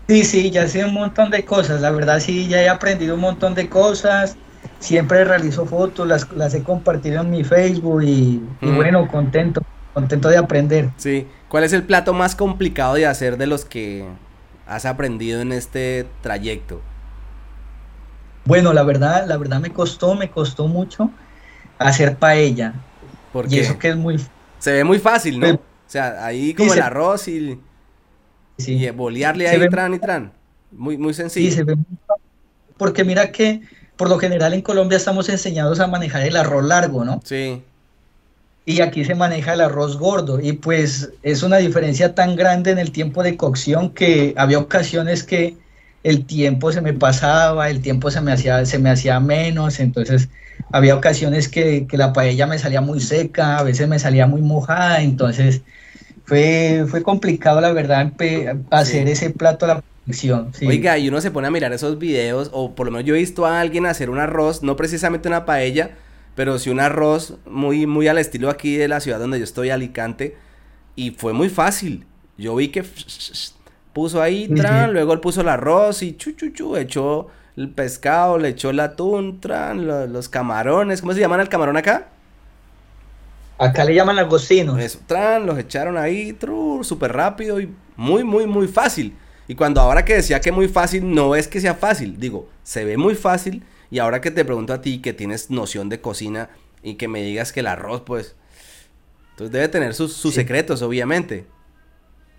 [0.08, 1.80] Sí, sí, ya sé un montón de cosas.
[1.80, 4.36] La verdad sí, ya he aprendido un montón de cosas.
[4.78, 9.62] Siempre realizo fotos, las, las he compartido en mi Facebook y, y bueno, contento,
[9.96, 10.90] contento de aprender.
[10.98, 11.26] Sí.
[11.48, 14.04] ¿Cuál es el plato más complicado de hacer de los que
[14.66, 16.82] has aprendido en este trayecto?
[18.44, 21.10] Bueno, la verdad, la verdad me costó, me costó mucho
[21.78, 22.74] hacer paella.
[23.32, 24.20] Porque y eso que es muy...
[24.58, 25.48] Se ve muy fácil, ¿no?
[25.54, 27.58] o sea, ahí como el arroz y...
[28.58, 28.74] Sí.
[28.74, 30.30] Y bolearle ahí tran y tran.
[30.72, 31.48] Muy, muy sencillo.
[31.48, 31.86] Sí, se ve muy
[32.76, 33.62] Porque mira que
[33.96, 37.22] por lo general en Colombia estamos enseñados a manejar el arroz largo, ¿no?
[37.24, 37.62] Sí.
[38.68, 40.40] Y aquí se maneja el arroz gordo.
[40.40, 45.22] Y pues es una diferencia tan grande en el tiempo de cocción que había ocasiones
[45.22, 45.56] que
[46.02, 50.28] el tiempo se me pasaba, el tiempo se me hacía, se me hacía menos, entonces
[50.72, 55.02] había ocasiones que, la paella me salía muy seca, a veces me salía muy mojada,
[55.02, 55.62] entonces
[56.24, 58.12] fue, fue complicado la verdad
[58.70, 60.52] hacer ese plato a la perfección.
[60.64, 63.18] Oiga, y uno se pone a mirar esos videos, o por lo menos yo he
[63.18, 65.90] visto a alguien hacer un arroz, no precisamente una paella,
[66.36, 69.70] pero sí un arroz muy, muy al estilo aquí de la ciudad donde yo estoy,
[69.70, 70.36] Alicante,
[70.94, 72.06] y fue muy fácil.
[72.38, 72.84] Yo vi que
[73.94, 78.36] puso ahí, tran, luego él puso el arroz y chu, chu, chu, echó el pescado,
[78.36, 82.08] le echó el atún, tran, los, camarones, ¿cómo se llaman el camarón acá?
[83.58, 84.78] Acá le llaman agostinos.
[84.78, 86.36] Eso, tran, los echaron ahí,
[86.82, 89.16] súper rápido y muy, muy, muy fácil.
[89.48, 92.84] Y cuando ahora que decía que muy fácil, no es que sea fácil, digo, se
[92.84, 93.62] ve muy fácil.
[93.90, 96.50] Y ahora que te pregunto a ti que tienes noción de cocina
[96.82, 98.34] y que me digas que el arroz, pues,
[99.30, 101.46] entonces debe tener sus, secretos, obviamente.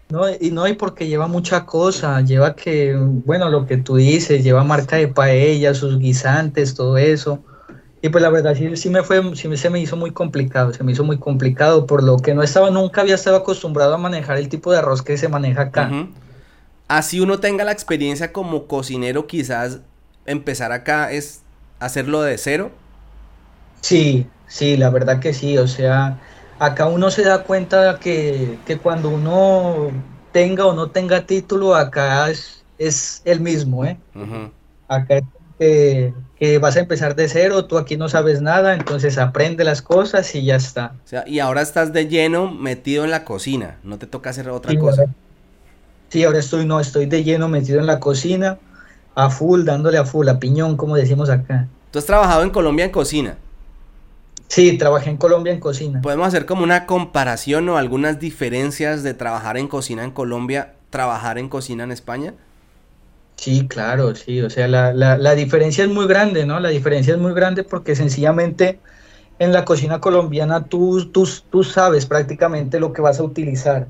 [0.10, 4.44] No, y no, y porque lleva mucha cosa, lleva que, bueno, lo que tú dices,
[4.44, 7.44] lleva marca de paella, sus guisantes, todo eso.
[8.02, 10.84] Y pues la verdad sí, sí me fue, sí se me hizo muy complicado, se
[10.84, 14.38] me hizo muy complicado, por lo que no estaba, nunca había estado acostumbrado a manejar
[14.38, 15.92] el tipo de arroz que se maneja acá
[16.88, 19.80] así uno tenga la experiencia como cocinero, quizás
[20.28, 21.42] empezar acá es
[21.80, 22.72] hacerlo de cero.
[23.82, 25.58] Sí, sí, la verdad que sí.
[25.58, 26.20] O sea,
[26.60, 29.92] acá uno se da cuenta que, que cuando uno
[30.32, 33.98] tenga o no tenga título, acá es, es el mismo, ¿eh?
[34.88, 35.24] Acá es
[35.58, 39.82] que, que, vas a empezar de cero, tú aquí no sabes nada, entonces aprende las
[39.82, 40.94] cosas y ya está.
[41.04, 44.50] O sea, y ahora estás de lleno metido en la cocina, no te toca hacer
[44.50, 45.06] otra cosa.
[46.10, 48.60] Sí, ahora estoy, no, estoy de lleno metido en la cocina,
[49.18, 51.68] a full, dándole a full, a piñón, como decimos acá.
[51.92, 53.38] ¿Tú has trabajado en Colombia en cocina?
[54.48, 56.02] Sí, trabajé en Colombia en cocina.
[56.02, 61.40] ¿Podemos hacer como una comparación o algunas diferencias de trabajar en cocina en Colombia, trabajar
[61.40, 62.36] en cocina en España?
[63.38, 66.60] Sí, claro, sí, o sea, la, la, la diferencia es muy grande, ¿no?
[66.60, 68.80] La diferencia es muy grande porque sencillamente
[69.40, 73.88] en la cocina colombiana tú, tú, tú sabes prácticamente lo que vas a utilizar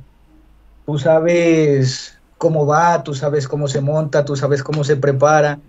[0.87, 5.59] tú sabes cómo va, tú sabes cómo se monta, tú sabes cómo se prepara,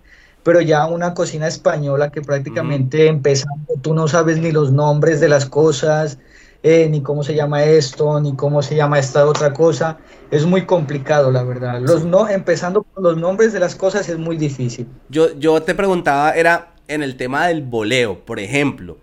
[0.43, 5.29] pero ya una cocina española que prácticamente empezando, tú no sabes ni los nombres de
[5.29, 6.19] las cosas,
[6.63, 9.99] eh, ni cómo se llama esto, ni cómo se llama esta otra cosa,
[10.31, 11.81] es muy complicado, la verdad.
[11.81, 14.87] Los no, empezando con los nombres de las cosas es muy difícil.
[15.09, 18.99] Yo, yo te preguntaba, era en el tema del boleo, por ejemplo.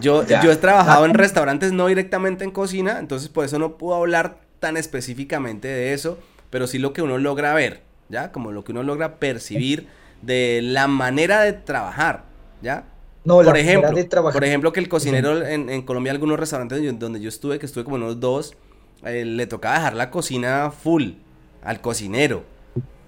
[0.00, 3.94] Yo, yo he trabajado en restaurantes no directamente en cocina, entonces por eso no puedo
[3.94, 6.18] hablar tan específicamente de eso,
[6.50, 8.32] pero sí lo que uno logra ver, ¿ya?
[8.32, 9.86] Como lo que uno logra percibir
[10.22, 12.24] de la manera de trabajar,
[12.62, 12.82] ¿ya?
[13.24, 13.92] No, por ejemplo,
[14.32, 17.84] por ejemplo que el cocinero en, en, Colombia algunos restaurantes donde yo estuve, que estuve
[17.84, 18.56] como unos dos,
[19.04, 21.12] eh, le tocaba dejar la cocina full
[21.62, 22.42] al cocinero,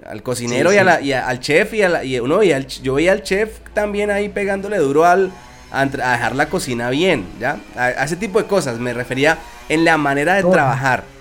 [0.07, 3.59] al cocinero Y, al chef y, a y uno y al, yo veía al chef
[3.75, 5.33] también ahí pegándole duro al
[5.73, 7.59] a, dejar la cocina bien, ¿ya?
[7.77, 11.18] A, ese tipo de cosas me refería en la manera de trabajar.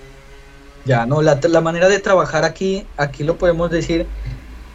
[0.84, 4.06] Ya, no, la, manera de trabajar aquí, aquí lo podemos decir,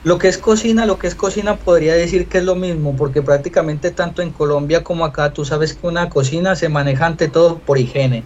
[0.03, 3.21] lo que es cocina, lo que es cocina podría decir que es lo mismo, porque
[3.21, 7.57] prácticamente tanto en Colombia como acá tú sabes que una cocina se maneja ante todo
[7.57, 8.23] por higiene.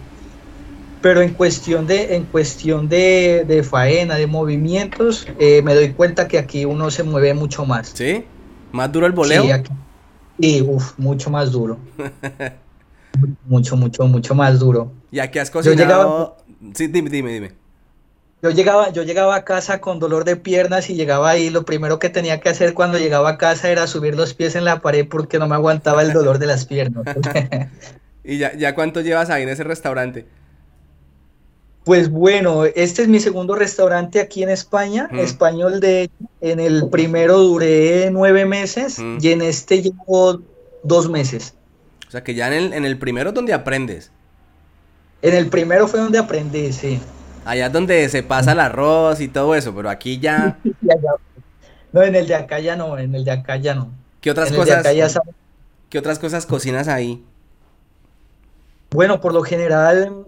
[1.00, 6.38] Pero en cuestión de, en cuestión de, faena, de movimientos, eh, me doy cuenta que
[6.38, 7.92] aquí uno se mueve mucho más.
[7.94, 8.24] ¿Sí?
[8.72, 9.44] ¿Más duro el boleo?
[9.44, 9.70] Sí, aquí,
[10.38, 11.78] y uff, mucho más duro.
[13.46, 14.92] mucho, mucho, mucho más duro.
[15.10, 16.36] ¿Y aquí has cocinado?
[16.74, 17.52] Sí, dime, dime, dime.
[18.40, 21.98] Yo llegaba, yo llegaba a casa con dolor de piernas y llegaba ahí, lo primero
[21.98, 25.08] que tenía que hacer cuando llegaba a casa era subir los pies en la pared
[25.08, 27.04] porque no me aguantaba el dolor de las piernas.
[28.24, 30.26] ¿Y ya, ya cuánto llevas ahí en ese restaurante?
[31.84, 36.10] Pues bueno, este es mi segundo restaurante aquí en España, español de
[36.42, 40.42] en el primero duré nueve meses y en este llevo
[40.82, 41.54] dos meses.
[42.06, 44.10] O sea que ya en el, en el primero donde aprendes.
[45.22, 47.00] En el primero fue donde aprendí, sí.
[47.48, 50.58] Allá es donde se pasa el arroz y todo eso, pero aquí ya.
[51.92, 53.90] no, en el de acá ya no, en el de acá ya no.
[54.20, 54.86] ¿Qué otras cosas?
[55.88, 57.24] ¿Qué otras cosas cocinas ahí?
[58.90, 60.26] Bueno, por lo general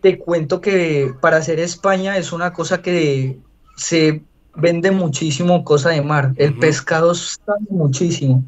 [0.00, 3.38] te cuento que para hacer España es una cosa que
[3.76, 4.22] se
[4.54, 6.32] vende muchísimo cosa de mar.
[6.36, 8.42] El pescado está muchísimo.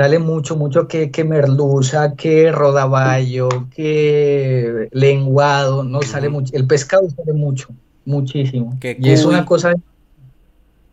[0.00, 6.56] Sale mucho, mucho que, que merluza, que rodaballo, que lenguado, no sale mucho.
[6.56, 7.68] El pescado sale mucho,
[8.06, 8.78] muchísimo.
[8.80, 9.74] y es una cosa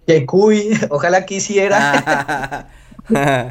[0.06, 2.68] que cuy, ojalá quisiera.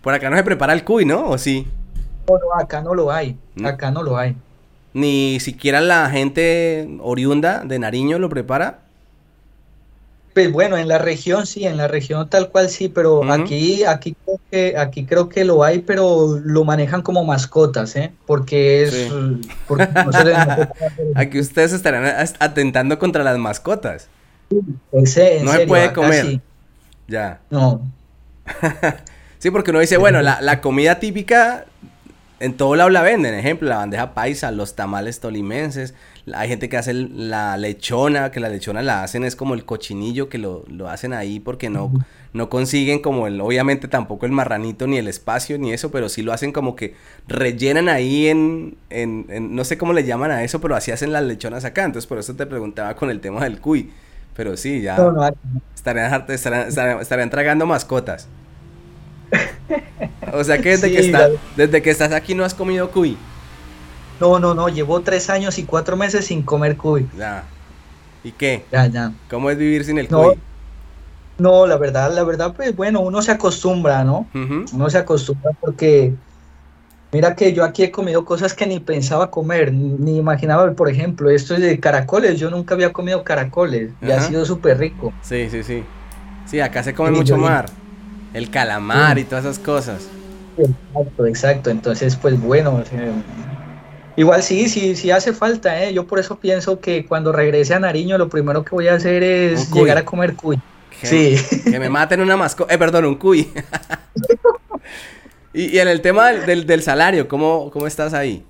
[0.00, 1.28] Por acá no se prepara el cuy, ¿no?
[1.28, 1.66] ¿O sí?
[2.26, 3.66] No, acá no lo hay, ¿Mm?
[3.66, 4.36] acá no lo hay.
[4.94, 8.78] Ni siquiera la gente oriunda de Nariño lo prepara.
[10.34, 14.16] Pues bueno, en la región sí, en la región tal cual sí, pero aquí, aquí
[14.24, 18.12] creo que, aquí creo que lo hay, pero lo manejan como mascotas, ¿eh?
[18.26, 19.12] Porque es,
[21.14, 24.08] aquí ustedes estarán atentando contra las mascotas.
[24.50, 26.40] no se puede comer.
[27.08, 27.40] Ya.
[27.50, 27.82] No.
[29.38, 31.66] sí, porque uno dice, bueno, la, la comida típica
[32.42, 35.94] en todo lado la venden, ejemplo, la bandeja paisa, los tamales tolimenses,
[36.32, 40.28] hay gente que hace la lechona, que la lechona la hacen es como el cochinillo
[40.28, 41.92] que lo, lo hacen ahí porque no,
[42.32, 46.22] no consiguen como el, obviamente tampoco el marranito ni el espacio ni eso, pero sí
[46.22, 46.94] lo hacen como que
[47.26, 51.24] rellenan ahí en, en, no sé cómo le llaman a eso, pero así hacen las
[51.24, 53.90] lechonas acá, entonces por eso te preguntaba con el tema del cuy,
[54.36, 54.96] pero sí, ya
[55.74, 58.28] estarían, estarían, estarían tragando mascotas.
[60.32, 63.16] O sea que desde, que estás, desde que estás aquí no has comido cuy.
[64.20, 67.08] No, no, no, llevo tres años y cuatro meses sin comer cuy.
[67.16, 67.44] Ya.
[68.24, 68.64] ¿Y qué?
[68.70, 69.12] Ya, ya.
[69.28, 70.38] ¿Cómo es vivir sin el cuy?
[71.38, 74.26] No, la verdad, la verdad, pues bueno, uno se acostumbra, ¿no?
[74.34, 76.14] Uno se acostumbra porque
[77.10, 81.30] mira que yo aquí he comido cosas que ni pensaba comer, ni imaginaba, por ejemplo,
[81.30, 85.12] esto de caracoles, yo nunca había comido caracoles y ha sido súper rico.
[85.22, 85.82] Sí, sí, sí.
[86.46, 87.66] Sí, acá se come mucho mar.
[88.34, 90.08] El calamar y todas esas cosas.
[90.56, 91.70] Exacto, exacto.
[91.70, 92.82] Entonces, pues bueno,
[94.16, 95.92] igual sí, sí, sí hace falta, ¿eh?
[95.92, 99.22] Yo por eso pienso que cuando regrese a Nariño lo primero que voy a hacer
[99.22, 100.60] es llegar a comer cuy.
[101.00, 101.60] Que, sí.
[101.64, 103.50] Que me maten una mascota, eh, perdón, un cuy.
[105.54, 108.44] y, en el tema del, del, salario, ¿cómo, ¿cómo estás ahí?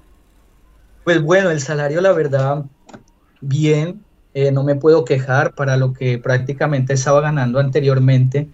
[1.05, 2.64] Pues bueno, el salario la verdad,
[3.40, 4.03] bien.
[4.35, 8.49] Eh, no me puedo quejar para lo que prácticamente estaba ganando anteriormente,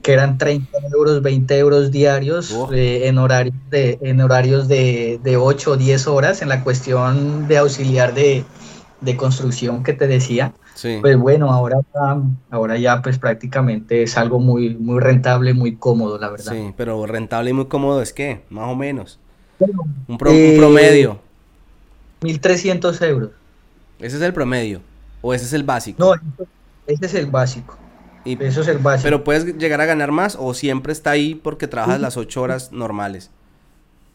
[0.00, 5.36] que eran 30 euros, 20 euros diarios eh, en horarios, de, en horarios de, de
[5.36, 8.44] 8 o 10 horas en la cuestión de auxiliar de,
[9.16, 10.52] construcción que te decía.
[11.00, 11.80] Pues bueno, ahora,
[12.50, 16.52] ahora ya pues prácticamente es algo muy, muy rentable, muy cómodo, la verdad.
[16.52, 19.18] Sí, pero rentable y muy cómodo es que, más o menos.
[19.58, 21.18] un, un promedio.
[22.20, 23.30] 1.300 eh, euros.
[23.98, 24.80] Ese es el promedio.
[25.26, 26.04] ¿O ese es el básico?
[26.04, 26.44] No,
[26.86, 27.78] ese es el básico.
[28.26, 29.04] Y, Eso es el básico.
[29.04, 32.72] Pero puedes llegar a ganar más o siempre está ahí porque trabajas las ocho horas
[32.72, 33.30] normales.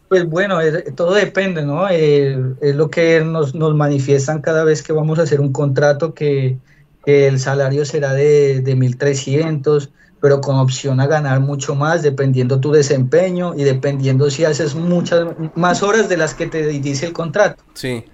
[0.08, 0.60] Pues bueno,
[0.96, 1.88] todo depende, ¿no?
[1.88, 6.58] es lo que nos, manifiestan cada vez que vamos a hacer un contrato que,
[7.06, 9.90] el salario será de, de 1.300,
[10.22, 15.26] pero con opción a ganar mucho más dependiendo tu desempeño y dependiendo si haces muchas
[15.56, 17.64] más horas de las que te dice el contrato.
[17.74, 18.06] Sí.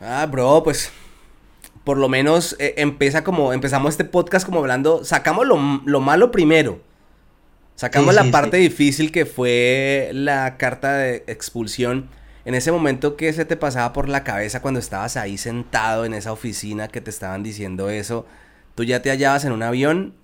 [0.00, 0.90] Ah, bro, pues
[1.84, 6.80] por lo menos eh, empieza como, empezamos este podcast como hablando, sacamos lo, malo primero.
[7.76, 12.08] Sacamos la parte difícil que fue la carta de expulsión.
[12.44, 16.14] En ese momento que se te pasaba por la cabeza cuando estabas ahí sentado en
[16.14, 18.26] esa oficina que te estaban diciendo eso,
[18.74, 20.14] ¿tú ya te hallabas en un avión?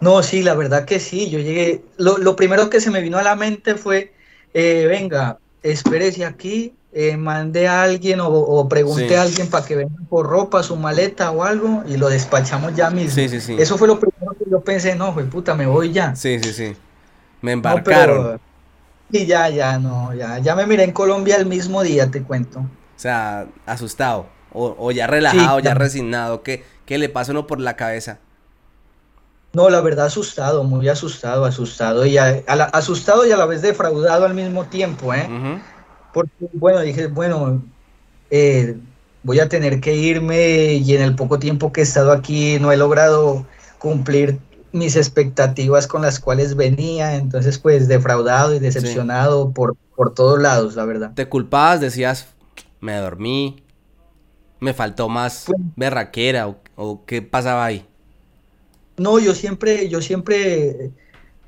[0.00, 1.30] No, sí, la verdad que sí.
[1.30, 4.12] Yo llegué, lo, lo primero que se me vino a la mente fue,
[4.52, 9.76] eh, venga, espérese aquí, eh, mandé a alguien o, o pregunté a alguien para que
[9.76, 13.14] venga por ropa, su maleta o algo y lo despachamos ya mismo.
[13.14, 13.56] Sí, sí, sí.
[13.58, 16.14] Eso fue lo primero que yo pensé, no, fue puta, me voy ya.
[16.14, 16.76] Sí, sí, sí.
[17.40, 18.38] Me embarcaron.
[19.10, 22.60] y ya, ya, no, ya, ya me miré en Colombia el mismo día, te cuento.
[22.60, 26.42] O sea, asustado o, ya relajado, ya resignado.
[26.42, 28.18] ¿Qué, ¿Qué le pasa uno por la cabeza?
[29.54, 34.34] No, la verdad asustado, muy asustado, asustado y asustado y a la vez defraudado al
[34.34, 35.28] mismo tiempo, ¿eh?
[36.12, 37.62] Porque, bueno, dije, bueno,
[38.30, 38.76] eh,
[39.22, 42.72] voy a tener que irme y en el poco tiempo que he estado aquí no
[42.72, 43.46] he logrado
[43.78, 44.38] cumplir
[44.72, 50.76] mis expectativas con las cuales venía, entonces pues defraudado y decepcionado por, por todos lados,
[50.76, 51.12] la verdad.
[51.14, 51.80] ¿Te culpabas?
[51.80, 52.28] Decías,
[52.80, 53.62] me dormí,
[54.60, 57.86] me faltó más pues berraquera o, o qué pasaba ahí?
[58.96, 60.90] No, yo siempre, yo siempre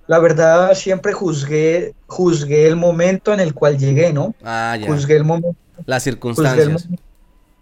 [0.07, 4.35] la verdad siempre juzgué, juzgué el momento en el cual llegué, ¿no?
[4.45, 4.87] Ah, ya.
[4.87, 5.57] Juzgué el momento.
[5.87, 6.89] Las circunstancias.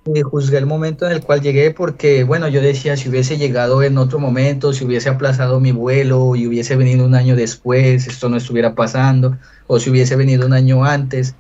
[0.05, 3.97] Juzgué el, momento en el cual llegué porque, bueno, yo decía, si hubiese llegado en
[3.99, 8.37] otro momento, si hubiese aplazado mi vuelo y hubiese venido un año después, esto no
[8.37, 11.37] estuviera pasando, o si hubiese venido un año antes.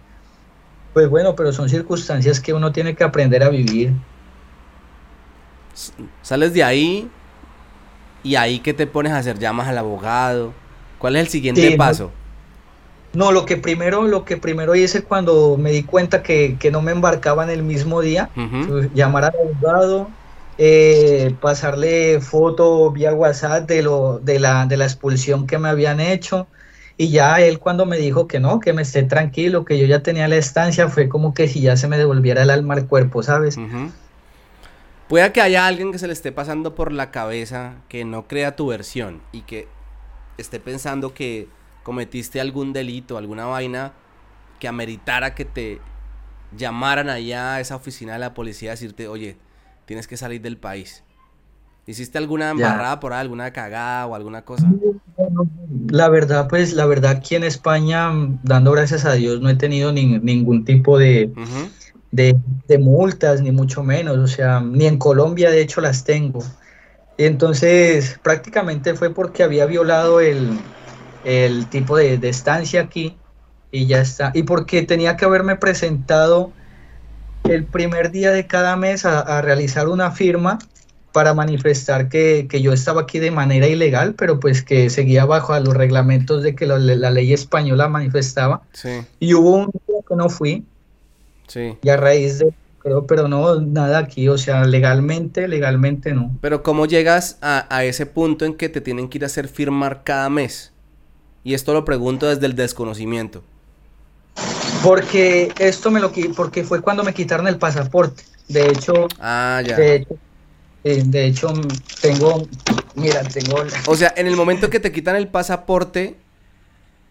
[0.92, 3.94] Pues bueno, pero son circunstancias que uno tiene que aprender a vivir.
[6.22, 7.10] Sales de ahí
[8.22, 10.61] y ahí que te pones a hacer llamas al abogado
[11.02, 12.12] ¿Cuál es el siguiente paso?
[13.12, 16.92] No, lo que primero, lo que primero hice cuando me di cuenta que, no me
[16.92, 18.30] embarcaba en el mismo día,
[18.94, 20.08] llamar al abogado,
[20.58, 25.98] eh, pasarle foto vía WhatsApp de lo, de la, de la expulsión que me habían
[25.98, 26.46] hecho.
[26.96, 30.04] Y ya él cuando me dijo que no, que me esté tranquilo, que yo ya
[30.04, 33.24] tenía la estancia, fue como que si ya se me devolviera el alma al cuerpo,
[33.24, 33.58] ¿sabes?
[35.08, 38.54] Puede que haya alguien que se le esté pasando por la cabeza que no crea
[38.54, 39.66] tu versión y que
[40.38, 41.48] esté pensando que
[41.82, 43.92] cometiste algún delito, alguna vaina
[44.60, 45.80] que ameritara que te
[46.56, 49.36] llamaran allá a esa oficina de la policía a decirte, oye,
[49.86, 51.02] tienes que salir del país.
[51.84, 54.72] ¿Hiciste alguna embarrada por ahí, alguna cagada o alguna cosa?
[55.88, 58.08] La verdad, pues, la verdad, aquí en España,
[58.44, 61.32] dando gracias a Dios, no he tenido ningún tipo de,
[62.12, 64.16] de, multas, ni mucho menos.
[64.18, 66.44] O sea, ni en Colombia, de hecho, las tengo.
[67.18, 70.58] Entonces, prácticamente fue porque había violado el,
[71.70, 73.16] tipo de, estancia aquí
[73.70, 74.32] y ya está.
[74.34, 76.52] Y porque tenía que haberme presentado
[77.44, 80.58] el primer día de cada mes a realizar una firma
[81.12, 85.60] para manifestar que, yo estaba aquí de manera ilegal, pero pues que seguía bajo a
[85.60, 88.62] los reglamentos de que la, ley española manifestaba.
[89.20, 90.64] Y hubo un día que no fui.
[91.46, 91.76] Sí.
[91.82, 92.52] Y a raíz de,
[92.82, 96.36] creo, pero no, nada aquí, o sea, legalmente, legalmente no.
[96.40, 99.48] Pero ¿cómo llegas a, a ese punto en que te tienen que ir a hacer
[99.48, 100.72] firmar cada mes?
[101.44, 103.42] Y esto lo pregunto desde el desconocimiento.
[104.82, 108.24] Porque esto me lo porque fue cuando me quitaron el pasaporte.
[108.48, 109.76] De hecho, ah, ya.
[109.76, 110.16] De hecho,
[110.84, 111.52] eh, de hecho,
[112.00, 112.48] tengo,
[112.96, 113.62] mira, tengo...
[113.86, 116.16] O sea, en el momento que te quitan el pasaporte,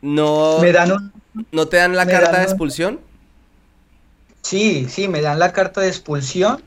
[0.01, 0.59] no...
[0.59, 1.11] Me dan
[1.53, 2.99] ¿No te dan la carta de expulsión?
[4.41, 6.61] Sí, sí, me dan la carta de expulsión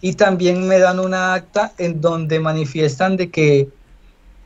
[0.00, 3.68] y también me dan una acta en donde manifiestan de que,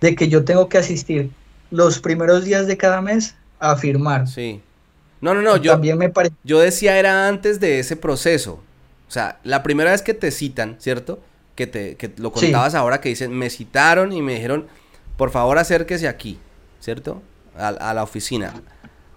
[0.01, 1.31] de que yo tengo que asistir
[1.71, 4.29] los primeros días de cada mes a firmar.
[4.29, 4.61] Sí.
[5.21, 6.11] No, no, no, yo, también me
[6.45, 8.63] yo decía era antes de ese proceso.
[9.07, 11.21] O sea, la primera vez que te citan, ¿cierto?
[11.61, 14.67] que, te, que lo contabas ahora, que dicen, me citaron y me dijeron,
[15.19, 16.39] por favor acérquese aquí,
[16.81, 17.23] ¿cierto?
[17.55, 18.55] A, la oficina.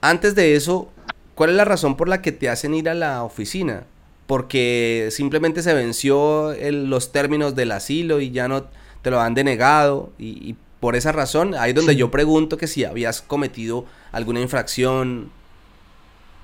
[0.01, 0.91] Antes de eso,
[1.35, 3.83] ¿cuál es la razón por la que te hacen ir a la oficina?
[4.27, 8.65] Porque simplemente se venció los términos del asilo y ya no
[9.01, 12.83] te lo han denegado y, por esa razón, ahí es donde yo pregunto que si
[12.83, 15.31] habías cometido alguna infracción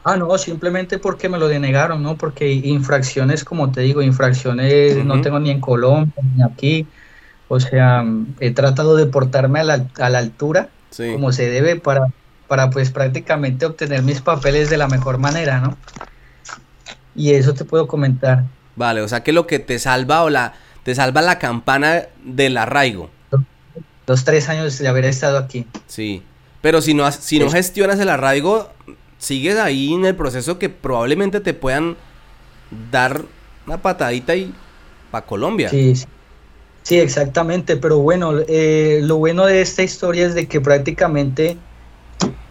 [0.03, 2.17] Ah, no, simplemente porque me lo denegaron, ¿no?
[2.17, 6.87] Porque infracciones, como te digo, infracciones no tengo ni en Colombia ni aquí.
[7.49, 8.05] O sea,
[8.39, 12.07] he tratado de portarme a la, a la altura, como se debe, para,
[12.49, 15.77] para pues prácticamente obtener mis papeles de la mejor manera, ¿no?
[17.15, 18.43] Y eso te puedo comentar.
[18.75, 22.57] Vale, o sea que lo que te salva o la te salva la campana del
[22.57, 23.09] arraigo.
[24.07, 25.67] Los tres años de haber estado aquí.
[25.87, 26.23] Sí.
[26.61, 28.69] Pero si no, si no gestionas el arraigo,
[29.17, 31.95] sigues ahí en el proceso que probablemente te puedan
[32.91, 33.21] dar
[33.67, 34.53] una patadita y
[35.11, 35.69] para Colombia.
[35.69, 35.93] Sí,
[36.81, 41.57] sí, exactamente, pero bueno, eh, lo bueno de esta historia es de que prácticamente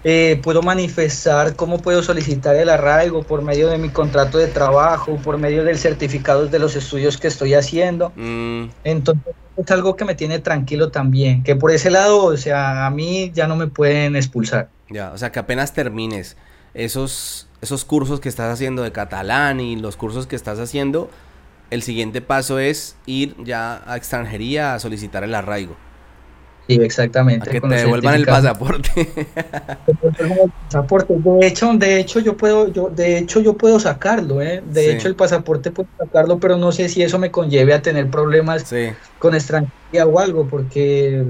[0.04, 5.16] eh, puedo manifestar cómo puedo solicitar el arraigo por medio de mi contrato de trabajo,
[5.16, 8.12] por medio del certificado de los estudios que estoy haciendo.
[8.16, 8.66] Mm.
[8.84, 12.90] Entonces es algo que me tiene tranquilo también, que por ese lado, o sea, a
[12.90, 14.68] mí ya no me pueden expulsar.
[14.88, 16.36] Ya, o sea, que apenas termines
[16.74, 21.10] esos, esos cursos que estás haciendo de catalán y los cursos que estás haciendo,
[21.70, 25.76] el siguiente paso es ir ya a extranjería a solicitar el arraigo.
[26.68, 27.48] Sí, exactamente.
[27.48, 28.90] A que te devuelvan el pasaporte.
[31.16, 34.62] De hecho, de hecho yo puedo, yo, de hecho yo puedo sacarlo, ¿eh?
[34.64, 38.10] De hecho el pasaporte puedo sacarlo, pero no sé si eso me conlleve a tener
[38.10, 38.70] problemas
[39.18, 41.24] con extranjería o algo, porque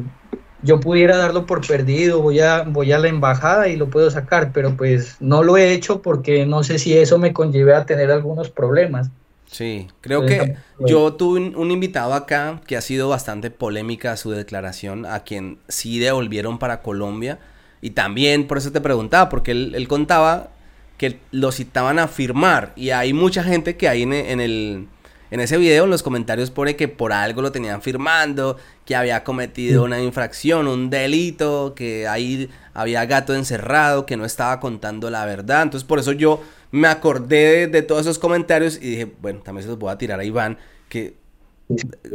[0.63, 4.51] yo pudiera darlo por perdido, voy a, voy a la embajada y lo puedo sacar,
[4.53, 8.11] pero pues no lo he hecho porque no sé si eso me conlleve a tener
[8.11, 9.11] algunos problemas.
[9.51, 15.07] Sí, creo que yo tuve un, invitado acá que ha sido bastante polémica su declaración,
[15.07, 17.39] a quien sí devolvieron para Colombia.
[17.81, 20.51] Y también por eso te preguntaba, porque él, contaba
[20.99, 22.73] que lo citaban a firmar.
[22.77, 24.89] Y hay mucha gente que hay en el,
[25.31, 29.25] en ese video en los comentarios pone que por algo lo tenían firmando, que había
[29.25, 35.27] cometido una infracción, un delito, que ahí había gato encerrado, que no estaba contando la
[35.27, 35.63] verdad.
[35.63, 39.69] Entonces por eso yo me acordé de, todos esos comentarios y dije, bueno, también se
[39.69, 40.59] los voy a tirar a Iván,
[40.89, 41.17] que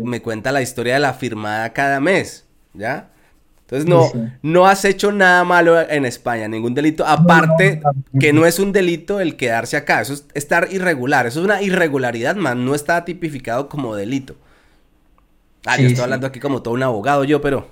[0.01, 3.09] me cuenta la historia de la firmada cada mes, ¿ya?
[3.61, 7.81] Entonces no, no has hecho nada malo en España, ningún delito, aparte
[8.19, 11.61] que no es un delito el quedarse acá, eso es estar irregular, eso es una
[11.61, 14.35] irregularidad más, no está tipificado como delito.
[15.65, 17.67] Ah, yo estoy hablando aquí como todo un abogado yo, pero...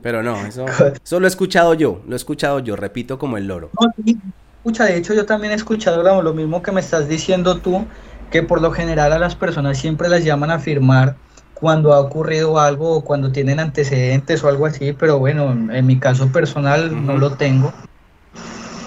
[0.00, 0.64] Pero no, eso,
[1.04, 3.70] eso lo he escuchado yo, lo he escuchado yo, repito como el loro.
[4.62, 7.84] Escucha, de hecho yo también he escuchado lo mismo que me estás diciendo tú,
[8.30, 11.16] que por lo general a las personas siempre las llaman a firmar
[11.54, 15.98] cuando ha ocurrido algo o cuando tienen antecedentes o algo así, pero bueno, en mi
[15.98, 17.72] caso personal no lo tengo.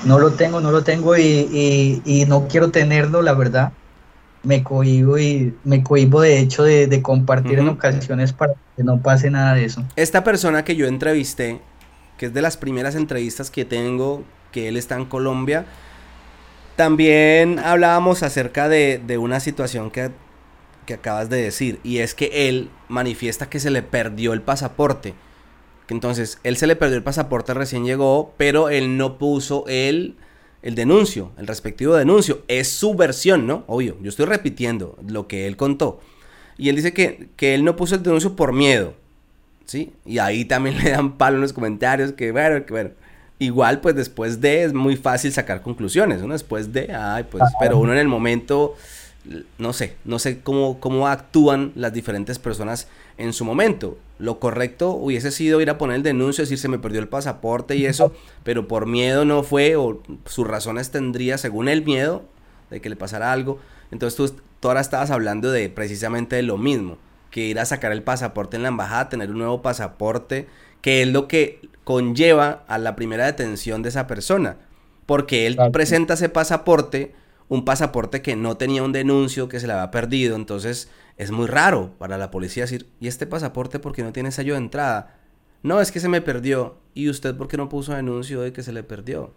[0.06, 3.74] No lo tengo, no lo tengo y, no quiero tenerlo, la verdad.
[4.44, 9.30] Me cohibo y me cohibo de hecho de, compartir en ocasiones para que no pase
[9.30, 9.84] nada de eso.
[9.98, 11.60] Esta persona que yo entrevisté,
[12.18, 14.24] que es de las primeras entrevistas que tengo,
[14.56, 15.66] que él está en Colombia,
[16.78, 20.12] también hablábamos acerca de, una situación que
[20.86, 25.16] que acabas de decir, y es que él manifiesta que se le perdió el pasaporte.
[25.90, 30.16] Entonces, él se le perdió el pasaporte, recién llegó, pero él no puso el,
[30.62, 32.44] el denuncio, el respectivo denuncio.
[32.48, 33.64] Es su versión, ¿no?
[33.66, 36.00] Obvio, yo estoy repitiendo lo que él contó.
[36.56, 38.94] Y él dice que, que él no puso el denuncio por miedo,
[39.66, 39.92] ¿sí?
[40.06, 42.92] Y ahí también le dan palo en los comentarios, que bueno, que bueno.
[43.38, 46.34] Igual, pues después de es muy fácil sacar conclusiones, ¿no?
[46.34, 48.76] Después de, ay, pues, pero uno en el momento
[49.58, 53.98] no sé, no sé cómo, cómo actúan las diferentes personas en su momento.
[54.20, 57.76] Lo correcto hubiese sido ir a poner el denuncio, decir se me perdió el pasaporte
[57.76, 58.14] y eso,
[58.44, 62.24] pero por miedo no fue, o sus razones tendría, según el miedo,
[62.70, 63.60] de que le pasara algo.
[63.92, 66.98] Entonces tú, tú ahora estabas hablando de precisamente de lo mismo,
[67.32, 70.48] que ir a sacar el pasaporte en la embajada, tener un nuevo pasaporte,
[70.86, 74.58] que es lo que conlleva a la primera detención de esa persona.
[75.08, 77.16] Porque él presenta ese pasaporte
[77.50, 80.36] un pasaporte que no tenía un denuncio, que se le había perdido.
[80.36, 84.32] Entonces es muy raro para la policía decir, ¿y este pasaporte por qué no tiene
[84.32, 85.16] sello de entrada?
[85.64, 86.78] No, es que se me perdió.
[86.94, 89.34] ¿Y usted por qué no puso denuncio de que se le perdió?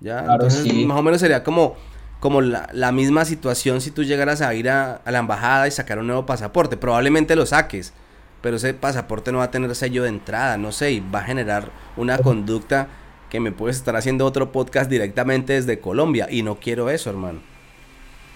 [0.00, 1.76] Ya, entonces más o menos sería como,
[2.18, 6.00] como la, misma situación si tú llegaras a ir a, a la embajada y sacar
[6.00, 6.76] un nuevo pasaporte.
[6.76, 7.92] Probablemente lo saques,
[8.40, 11.24] pero ese pasaporte no va a tener sello de entrada, no sé, y va a
[11.24, 12.88] generar una conducta
[13.28, 17.49] que me puedes estar haciendo otro podcast directamente desde Colombia y no quiero eso, hermano.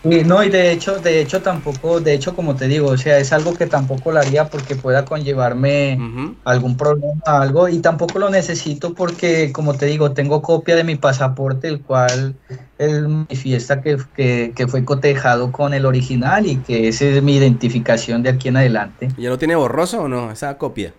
[0.04, 3.32] No, y de hecho, de hecho tampoco, de hecho como te digo, o sea, es
[3.32, 5.98] algo que tampoco lo haría porque pueda conllevarme
[6.44, 10.96] algún problema, algo, y tampoco lo necesito porque, como te digo, tengo copia de mi
[10.96, 12.34] pasaporte, el cual
[12.78, 18.22] él manifiesta que, que, fue cotejado con el original y que esa es mi identificación
[18.22, 19.08] de aquí en adelante.
[19.16, 20.92] ¿Ya lo tiene borroso o no, esa copia?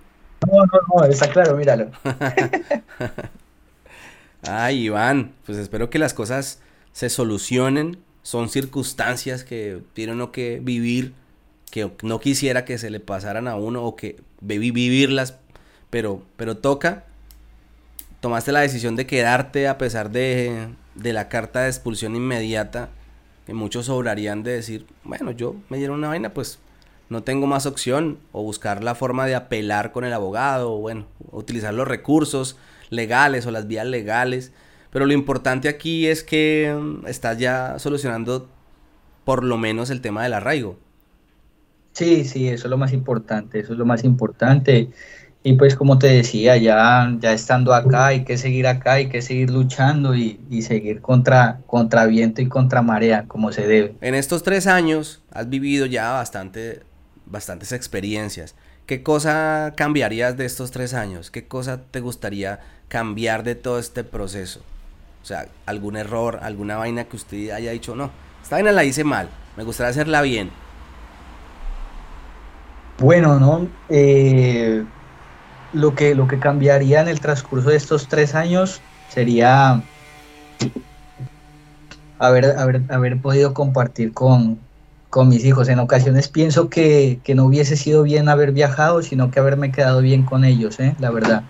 [0.47, 1.91] No, no, no, está claro, míralo.
[4.47, 7.97] Ay, Iván, pues espero que las cosas se solucionen.
[8.25, 11.13] Son circunstancias que tiene uno que vivir,
[11.69, 15.37] que no quisiera que se le pasaran a uno o que vivirlas,
[15.91, 17.03] pero, pero toca.
[18.21, 22.89] Tomaste la decisión de quedarte a pesar de, de la carta de expulsión inmediata,
[23.45, 26.57] que muchos sobrarían de decir, bueno, yo me dieron una vaina, pues
[27.09, 31.05] no tengo más opción, o buscar la forma de apelar con el abogado, o bueno,
[31.31, 32.57] utilizar los recursos
[32.89, 34.51] legales o las vías legales.
[34.91, 38.49] Pero lo importante aquí es que mm, estás ya solucionando
[39.23, 40.77] por lo menos el tema del arraigo.
[41.93, 44.89] Sí, sí, eso es lo más importante, eso es lo más importante.
[45.43, 49.21] Y pues como te decía, ya, ya estando acá, hay que seguir acá, hay que
[49.21, 53.95] seguir luchando y, seguir contra, contra viento y contra marea, como se debe.
[54.01, 56.81] En estos tres años has vivido ya bastante,
[57.27, 58.55] bastantes experiencias.
[58.87, 61.29] ¿Qué cosa cambiarías de estos tres años?
[61.29, 64.61] ¿Qué cosa te gustaría cambiar de todo este proceso?
[65.25, 68.11] O sea, algún error, alguna vaina que usted haya dicho, no,
[68.43, 70.51] esta vaina la hice mal, me gustaría hacerla bien.
[72.99, 73.67] Bueno, ¿no?
[73.89, 74.85] Eh,
[75.73, 79.81] lo, que, lo que cambiaría en el transcurso de estos tres años sería
[82.19, 84.59] haber, haber, haber podido compartir con,
[85.09, 85.69] con mis hijos.
[85.69, 90.01] En ocasiones pienso que, que, no hubiese sido bien haber viajado, sino que haberme quedado
[90.01, 90.95] bien con ellos, ¿eh?
[90.99, 91.41] la verdad.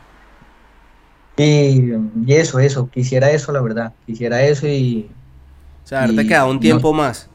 [1.38, 1.92] Y,
[2.28, 5.10] eso, eso, quisiera eso, la verdad, quisiera eso y...
[5.84, 7.30] O sea, haberte quedado un tiempo más.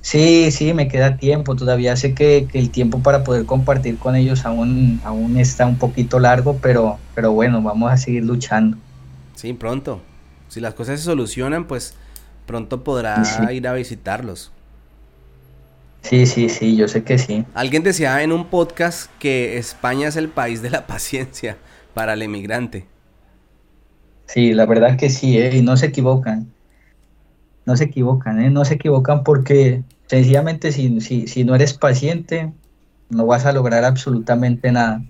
[0.00, 4.44] Sí, sí, me queda tiempo, todavía sé que, el tiempo para poder compartir con ellos
[4.44, 8.76] aún, aún está un poquito largo, pero, pero bueno, vamos a seguir luchando.
[9.34, 10.00] Sí, pronto.
[10.48, 11.94] Si las cosas se solucionan, pues
[12.46, 14.50] pronto podrá ir a visitarlos.
[16.02, 17.44] Sí, sí, sí, yo sé que sí.
[17.54, 21.58] Alguien decía en un podcast que España es el país de la paciencia
[21.94, 22.86] para el emigrante.
[24.26, 25.56] Sí, la verdad que sí, ¿eh?
[25.56, 26.52] y no se equivocan.
[27.64, 28.50] No se equivocan, ¿eh?
[28.50, 32.52] No se equivocan porque sencillamente si, si, si no eres paciente,
[33.10, 35.02] no vas a lograr absolutamente nada.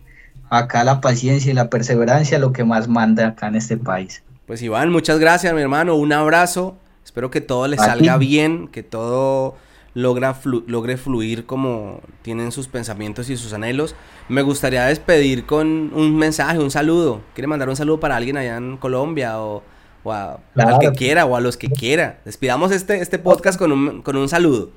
[0.50, 4.22] Acá la paciencia y la perseverancia es lo que más manda acá en este país.
[4.46, 5.94] Pues Iván, muchas gracias, mi hermano.
[5.96, 6.76] Un abrazo.
[7.04, 9.56] Espero que todo le salga bien, que todo
[9.94, 10.36] logra
[10.66, 13.94] logre fluir como tienen sus pensamientos y sus anhelos.
[14.28, 17.20] Me gustaría despedir con un mensaje, un saludo.
[17.34, 19.62] ¿Quiere mandar un saludo para alguien allá en Colombia o,
[20.04, 22.20] a, al que quiera o a los que quiera?
[22.24, 24.70] Despidamos este, este podcast con un, con un saludo.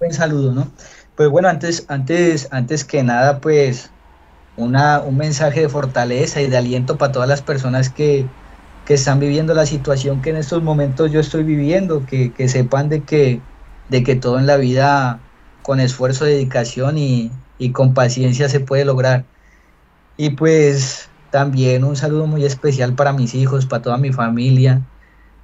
[0.00, 0.68] Un saludo, ¿no?
[1.16, 3.90] Pues bueno, antes, antes, antes que nada, pues
[4.56, 8.26] una, un mensaje de fortaleza y de aliento para todas las personas que,
[8.86, 12.88] que están viviendo la situación que en estos momentos yo estoy viviendo, que, que sepan
[12.88, 13.40] de que
[13.92, 15.20] de que todo en la vida
[15.60, 17.30] con esfuerzo, dedicación y,
[17.72, 19.24] con paciencia se puede lograr.
[20.16, 24.80] Y pues también un saludo muy especial para mis hijos, para toda mi familia,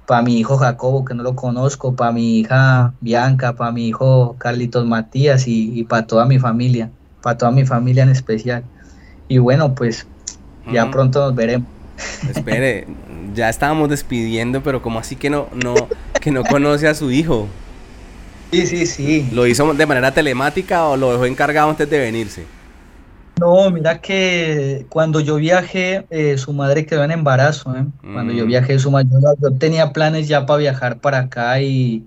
[0.05, 4.35] para mi hijo Jacobo, que no lo conozco, para mi hija Bianca, para mi hijo
[4.37, 6.89] Carlitos Matías y, para toda mi familia,
[7.21, 8.63] para toda mi familia en especial.
[9.27, 10.07] Y bueno, pues
[10.73, 11.67] ya pronto nos veremos.
[12.27, 12.87] Espere,
[13.35, 15.75] ya estábamos despidiendo, pero como así que no, no,
[16.19, 17.47] que no conoce a su hijo.
[18.51, 19.29] Sí, sí, sí.
[19.31, 22.45] ¿Lo hizo de manera telemática o lo dejó encargado antes de venirse?
[23.39, 27.73] No, mira que cuando yo viajé, eh, su madre quedó en embarazo.
[27.75, 27.85] ¿eh?
[28.01, 28.47] Cuando yo mm.
[28.47, 29.07] viajé, su madre,
[29.41, 32.05] yo tenía planes ya para viajar para acá y,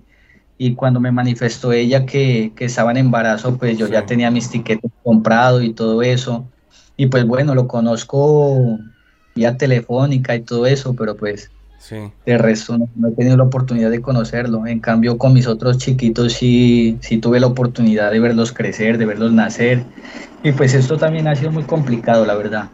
[0.77, 5.61] cuando me manifestó ella que, estaba en embarazo, pues yo ya tenía mis tiquetes comprados
[5.63, 6.45] y todo eso.
[6.95, 8.79] Y pues bueno, lo conozco
[9.35, 11.51] vía telefónica y todo eso, pero pues
[11.89, 14.65] de resto no, he tenido la oportunidad de conocerlo.
[14.67, 19.05] En cambio, con mis otros chiquitos sí, sí tuve la oportunidad de verlos crecer, de
[19.05, 19.83] verlos nacer.
[20.43, 22.69] Y pues esto también ha sido muy complicado, la verdad.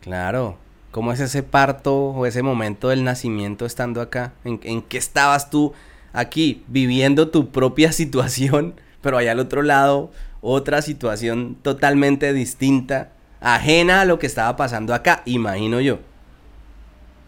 [0.00, 0.56] Claro.
[0.90, 4.32] ¿Cómo es ese parto o ese momento del nacimiento estando acá?
[4.44, 5.72] ¿En, en qué estabas tú
[6.12, 14.02] aquí viviendo tu propia situación, pero allá al otro lado otra situación totalmente distinta, ajena
[14.02, 15.98] a lo que estaba pasando acá, imagino yo?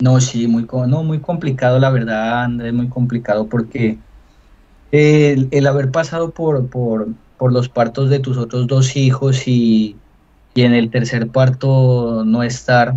[0.00, 3.98] No, sí, muy, no, muy complicado, la verdad, Andrés, muy complicado porque
[4.92, 9.96] el, haber pasado por, por, por, los partos de tus otros dos hijos y,
[10.54, 12.94] en el tercer parto no estar,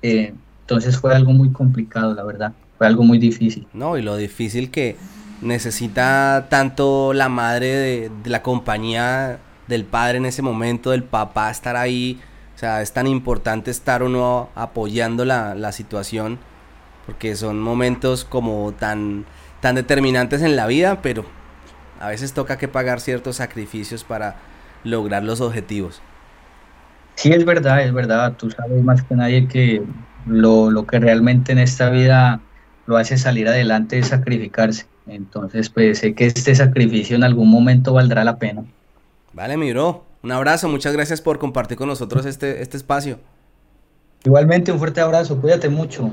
[0.00, 3.66] eh, entonces fue algo muy complicado, la verdad, fue algo muy difícil.
[3.74, 4.96] No, y lo difícil que
[5.42, 11.50] necesita tanto la madre de, de la compañía del padre en ese momento, del papá
[11.50, 12.18] estar ahí
[12.64, 16.38] sea, es tan importante estar uno apoyando la, la situación
[17.06, 19.24] porque son momentos como tan,
[19.60, 21.24] tan determinantes en la vida, pero
[22.00, 24.36] a veces toca que pagar ciertos sacrificios para
[24.84, 26.00] lograr los objetivos.
[27.16, 28.34] Sí, es verdad, es verdad.
[28.36, 29.82] Tú sabes más que nadie que
[30.26, 32.40] lo, lo que realmente en esta vida
[32.86, 34.86] lo hace salir adelante es sacrificarse.
[35.06, 38.64] Entonces, pues sé que este sacrificio en algún momento valdrá la pena.
[39.32, 40.04] Vale, mi bro.
[40.24, 43.18] Un abrazo, muchas gracias por compartir con nosotros este, este espacio.
[44.24, 46.10] Igualmente, un fuerte abrazo, cuídate mucho.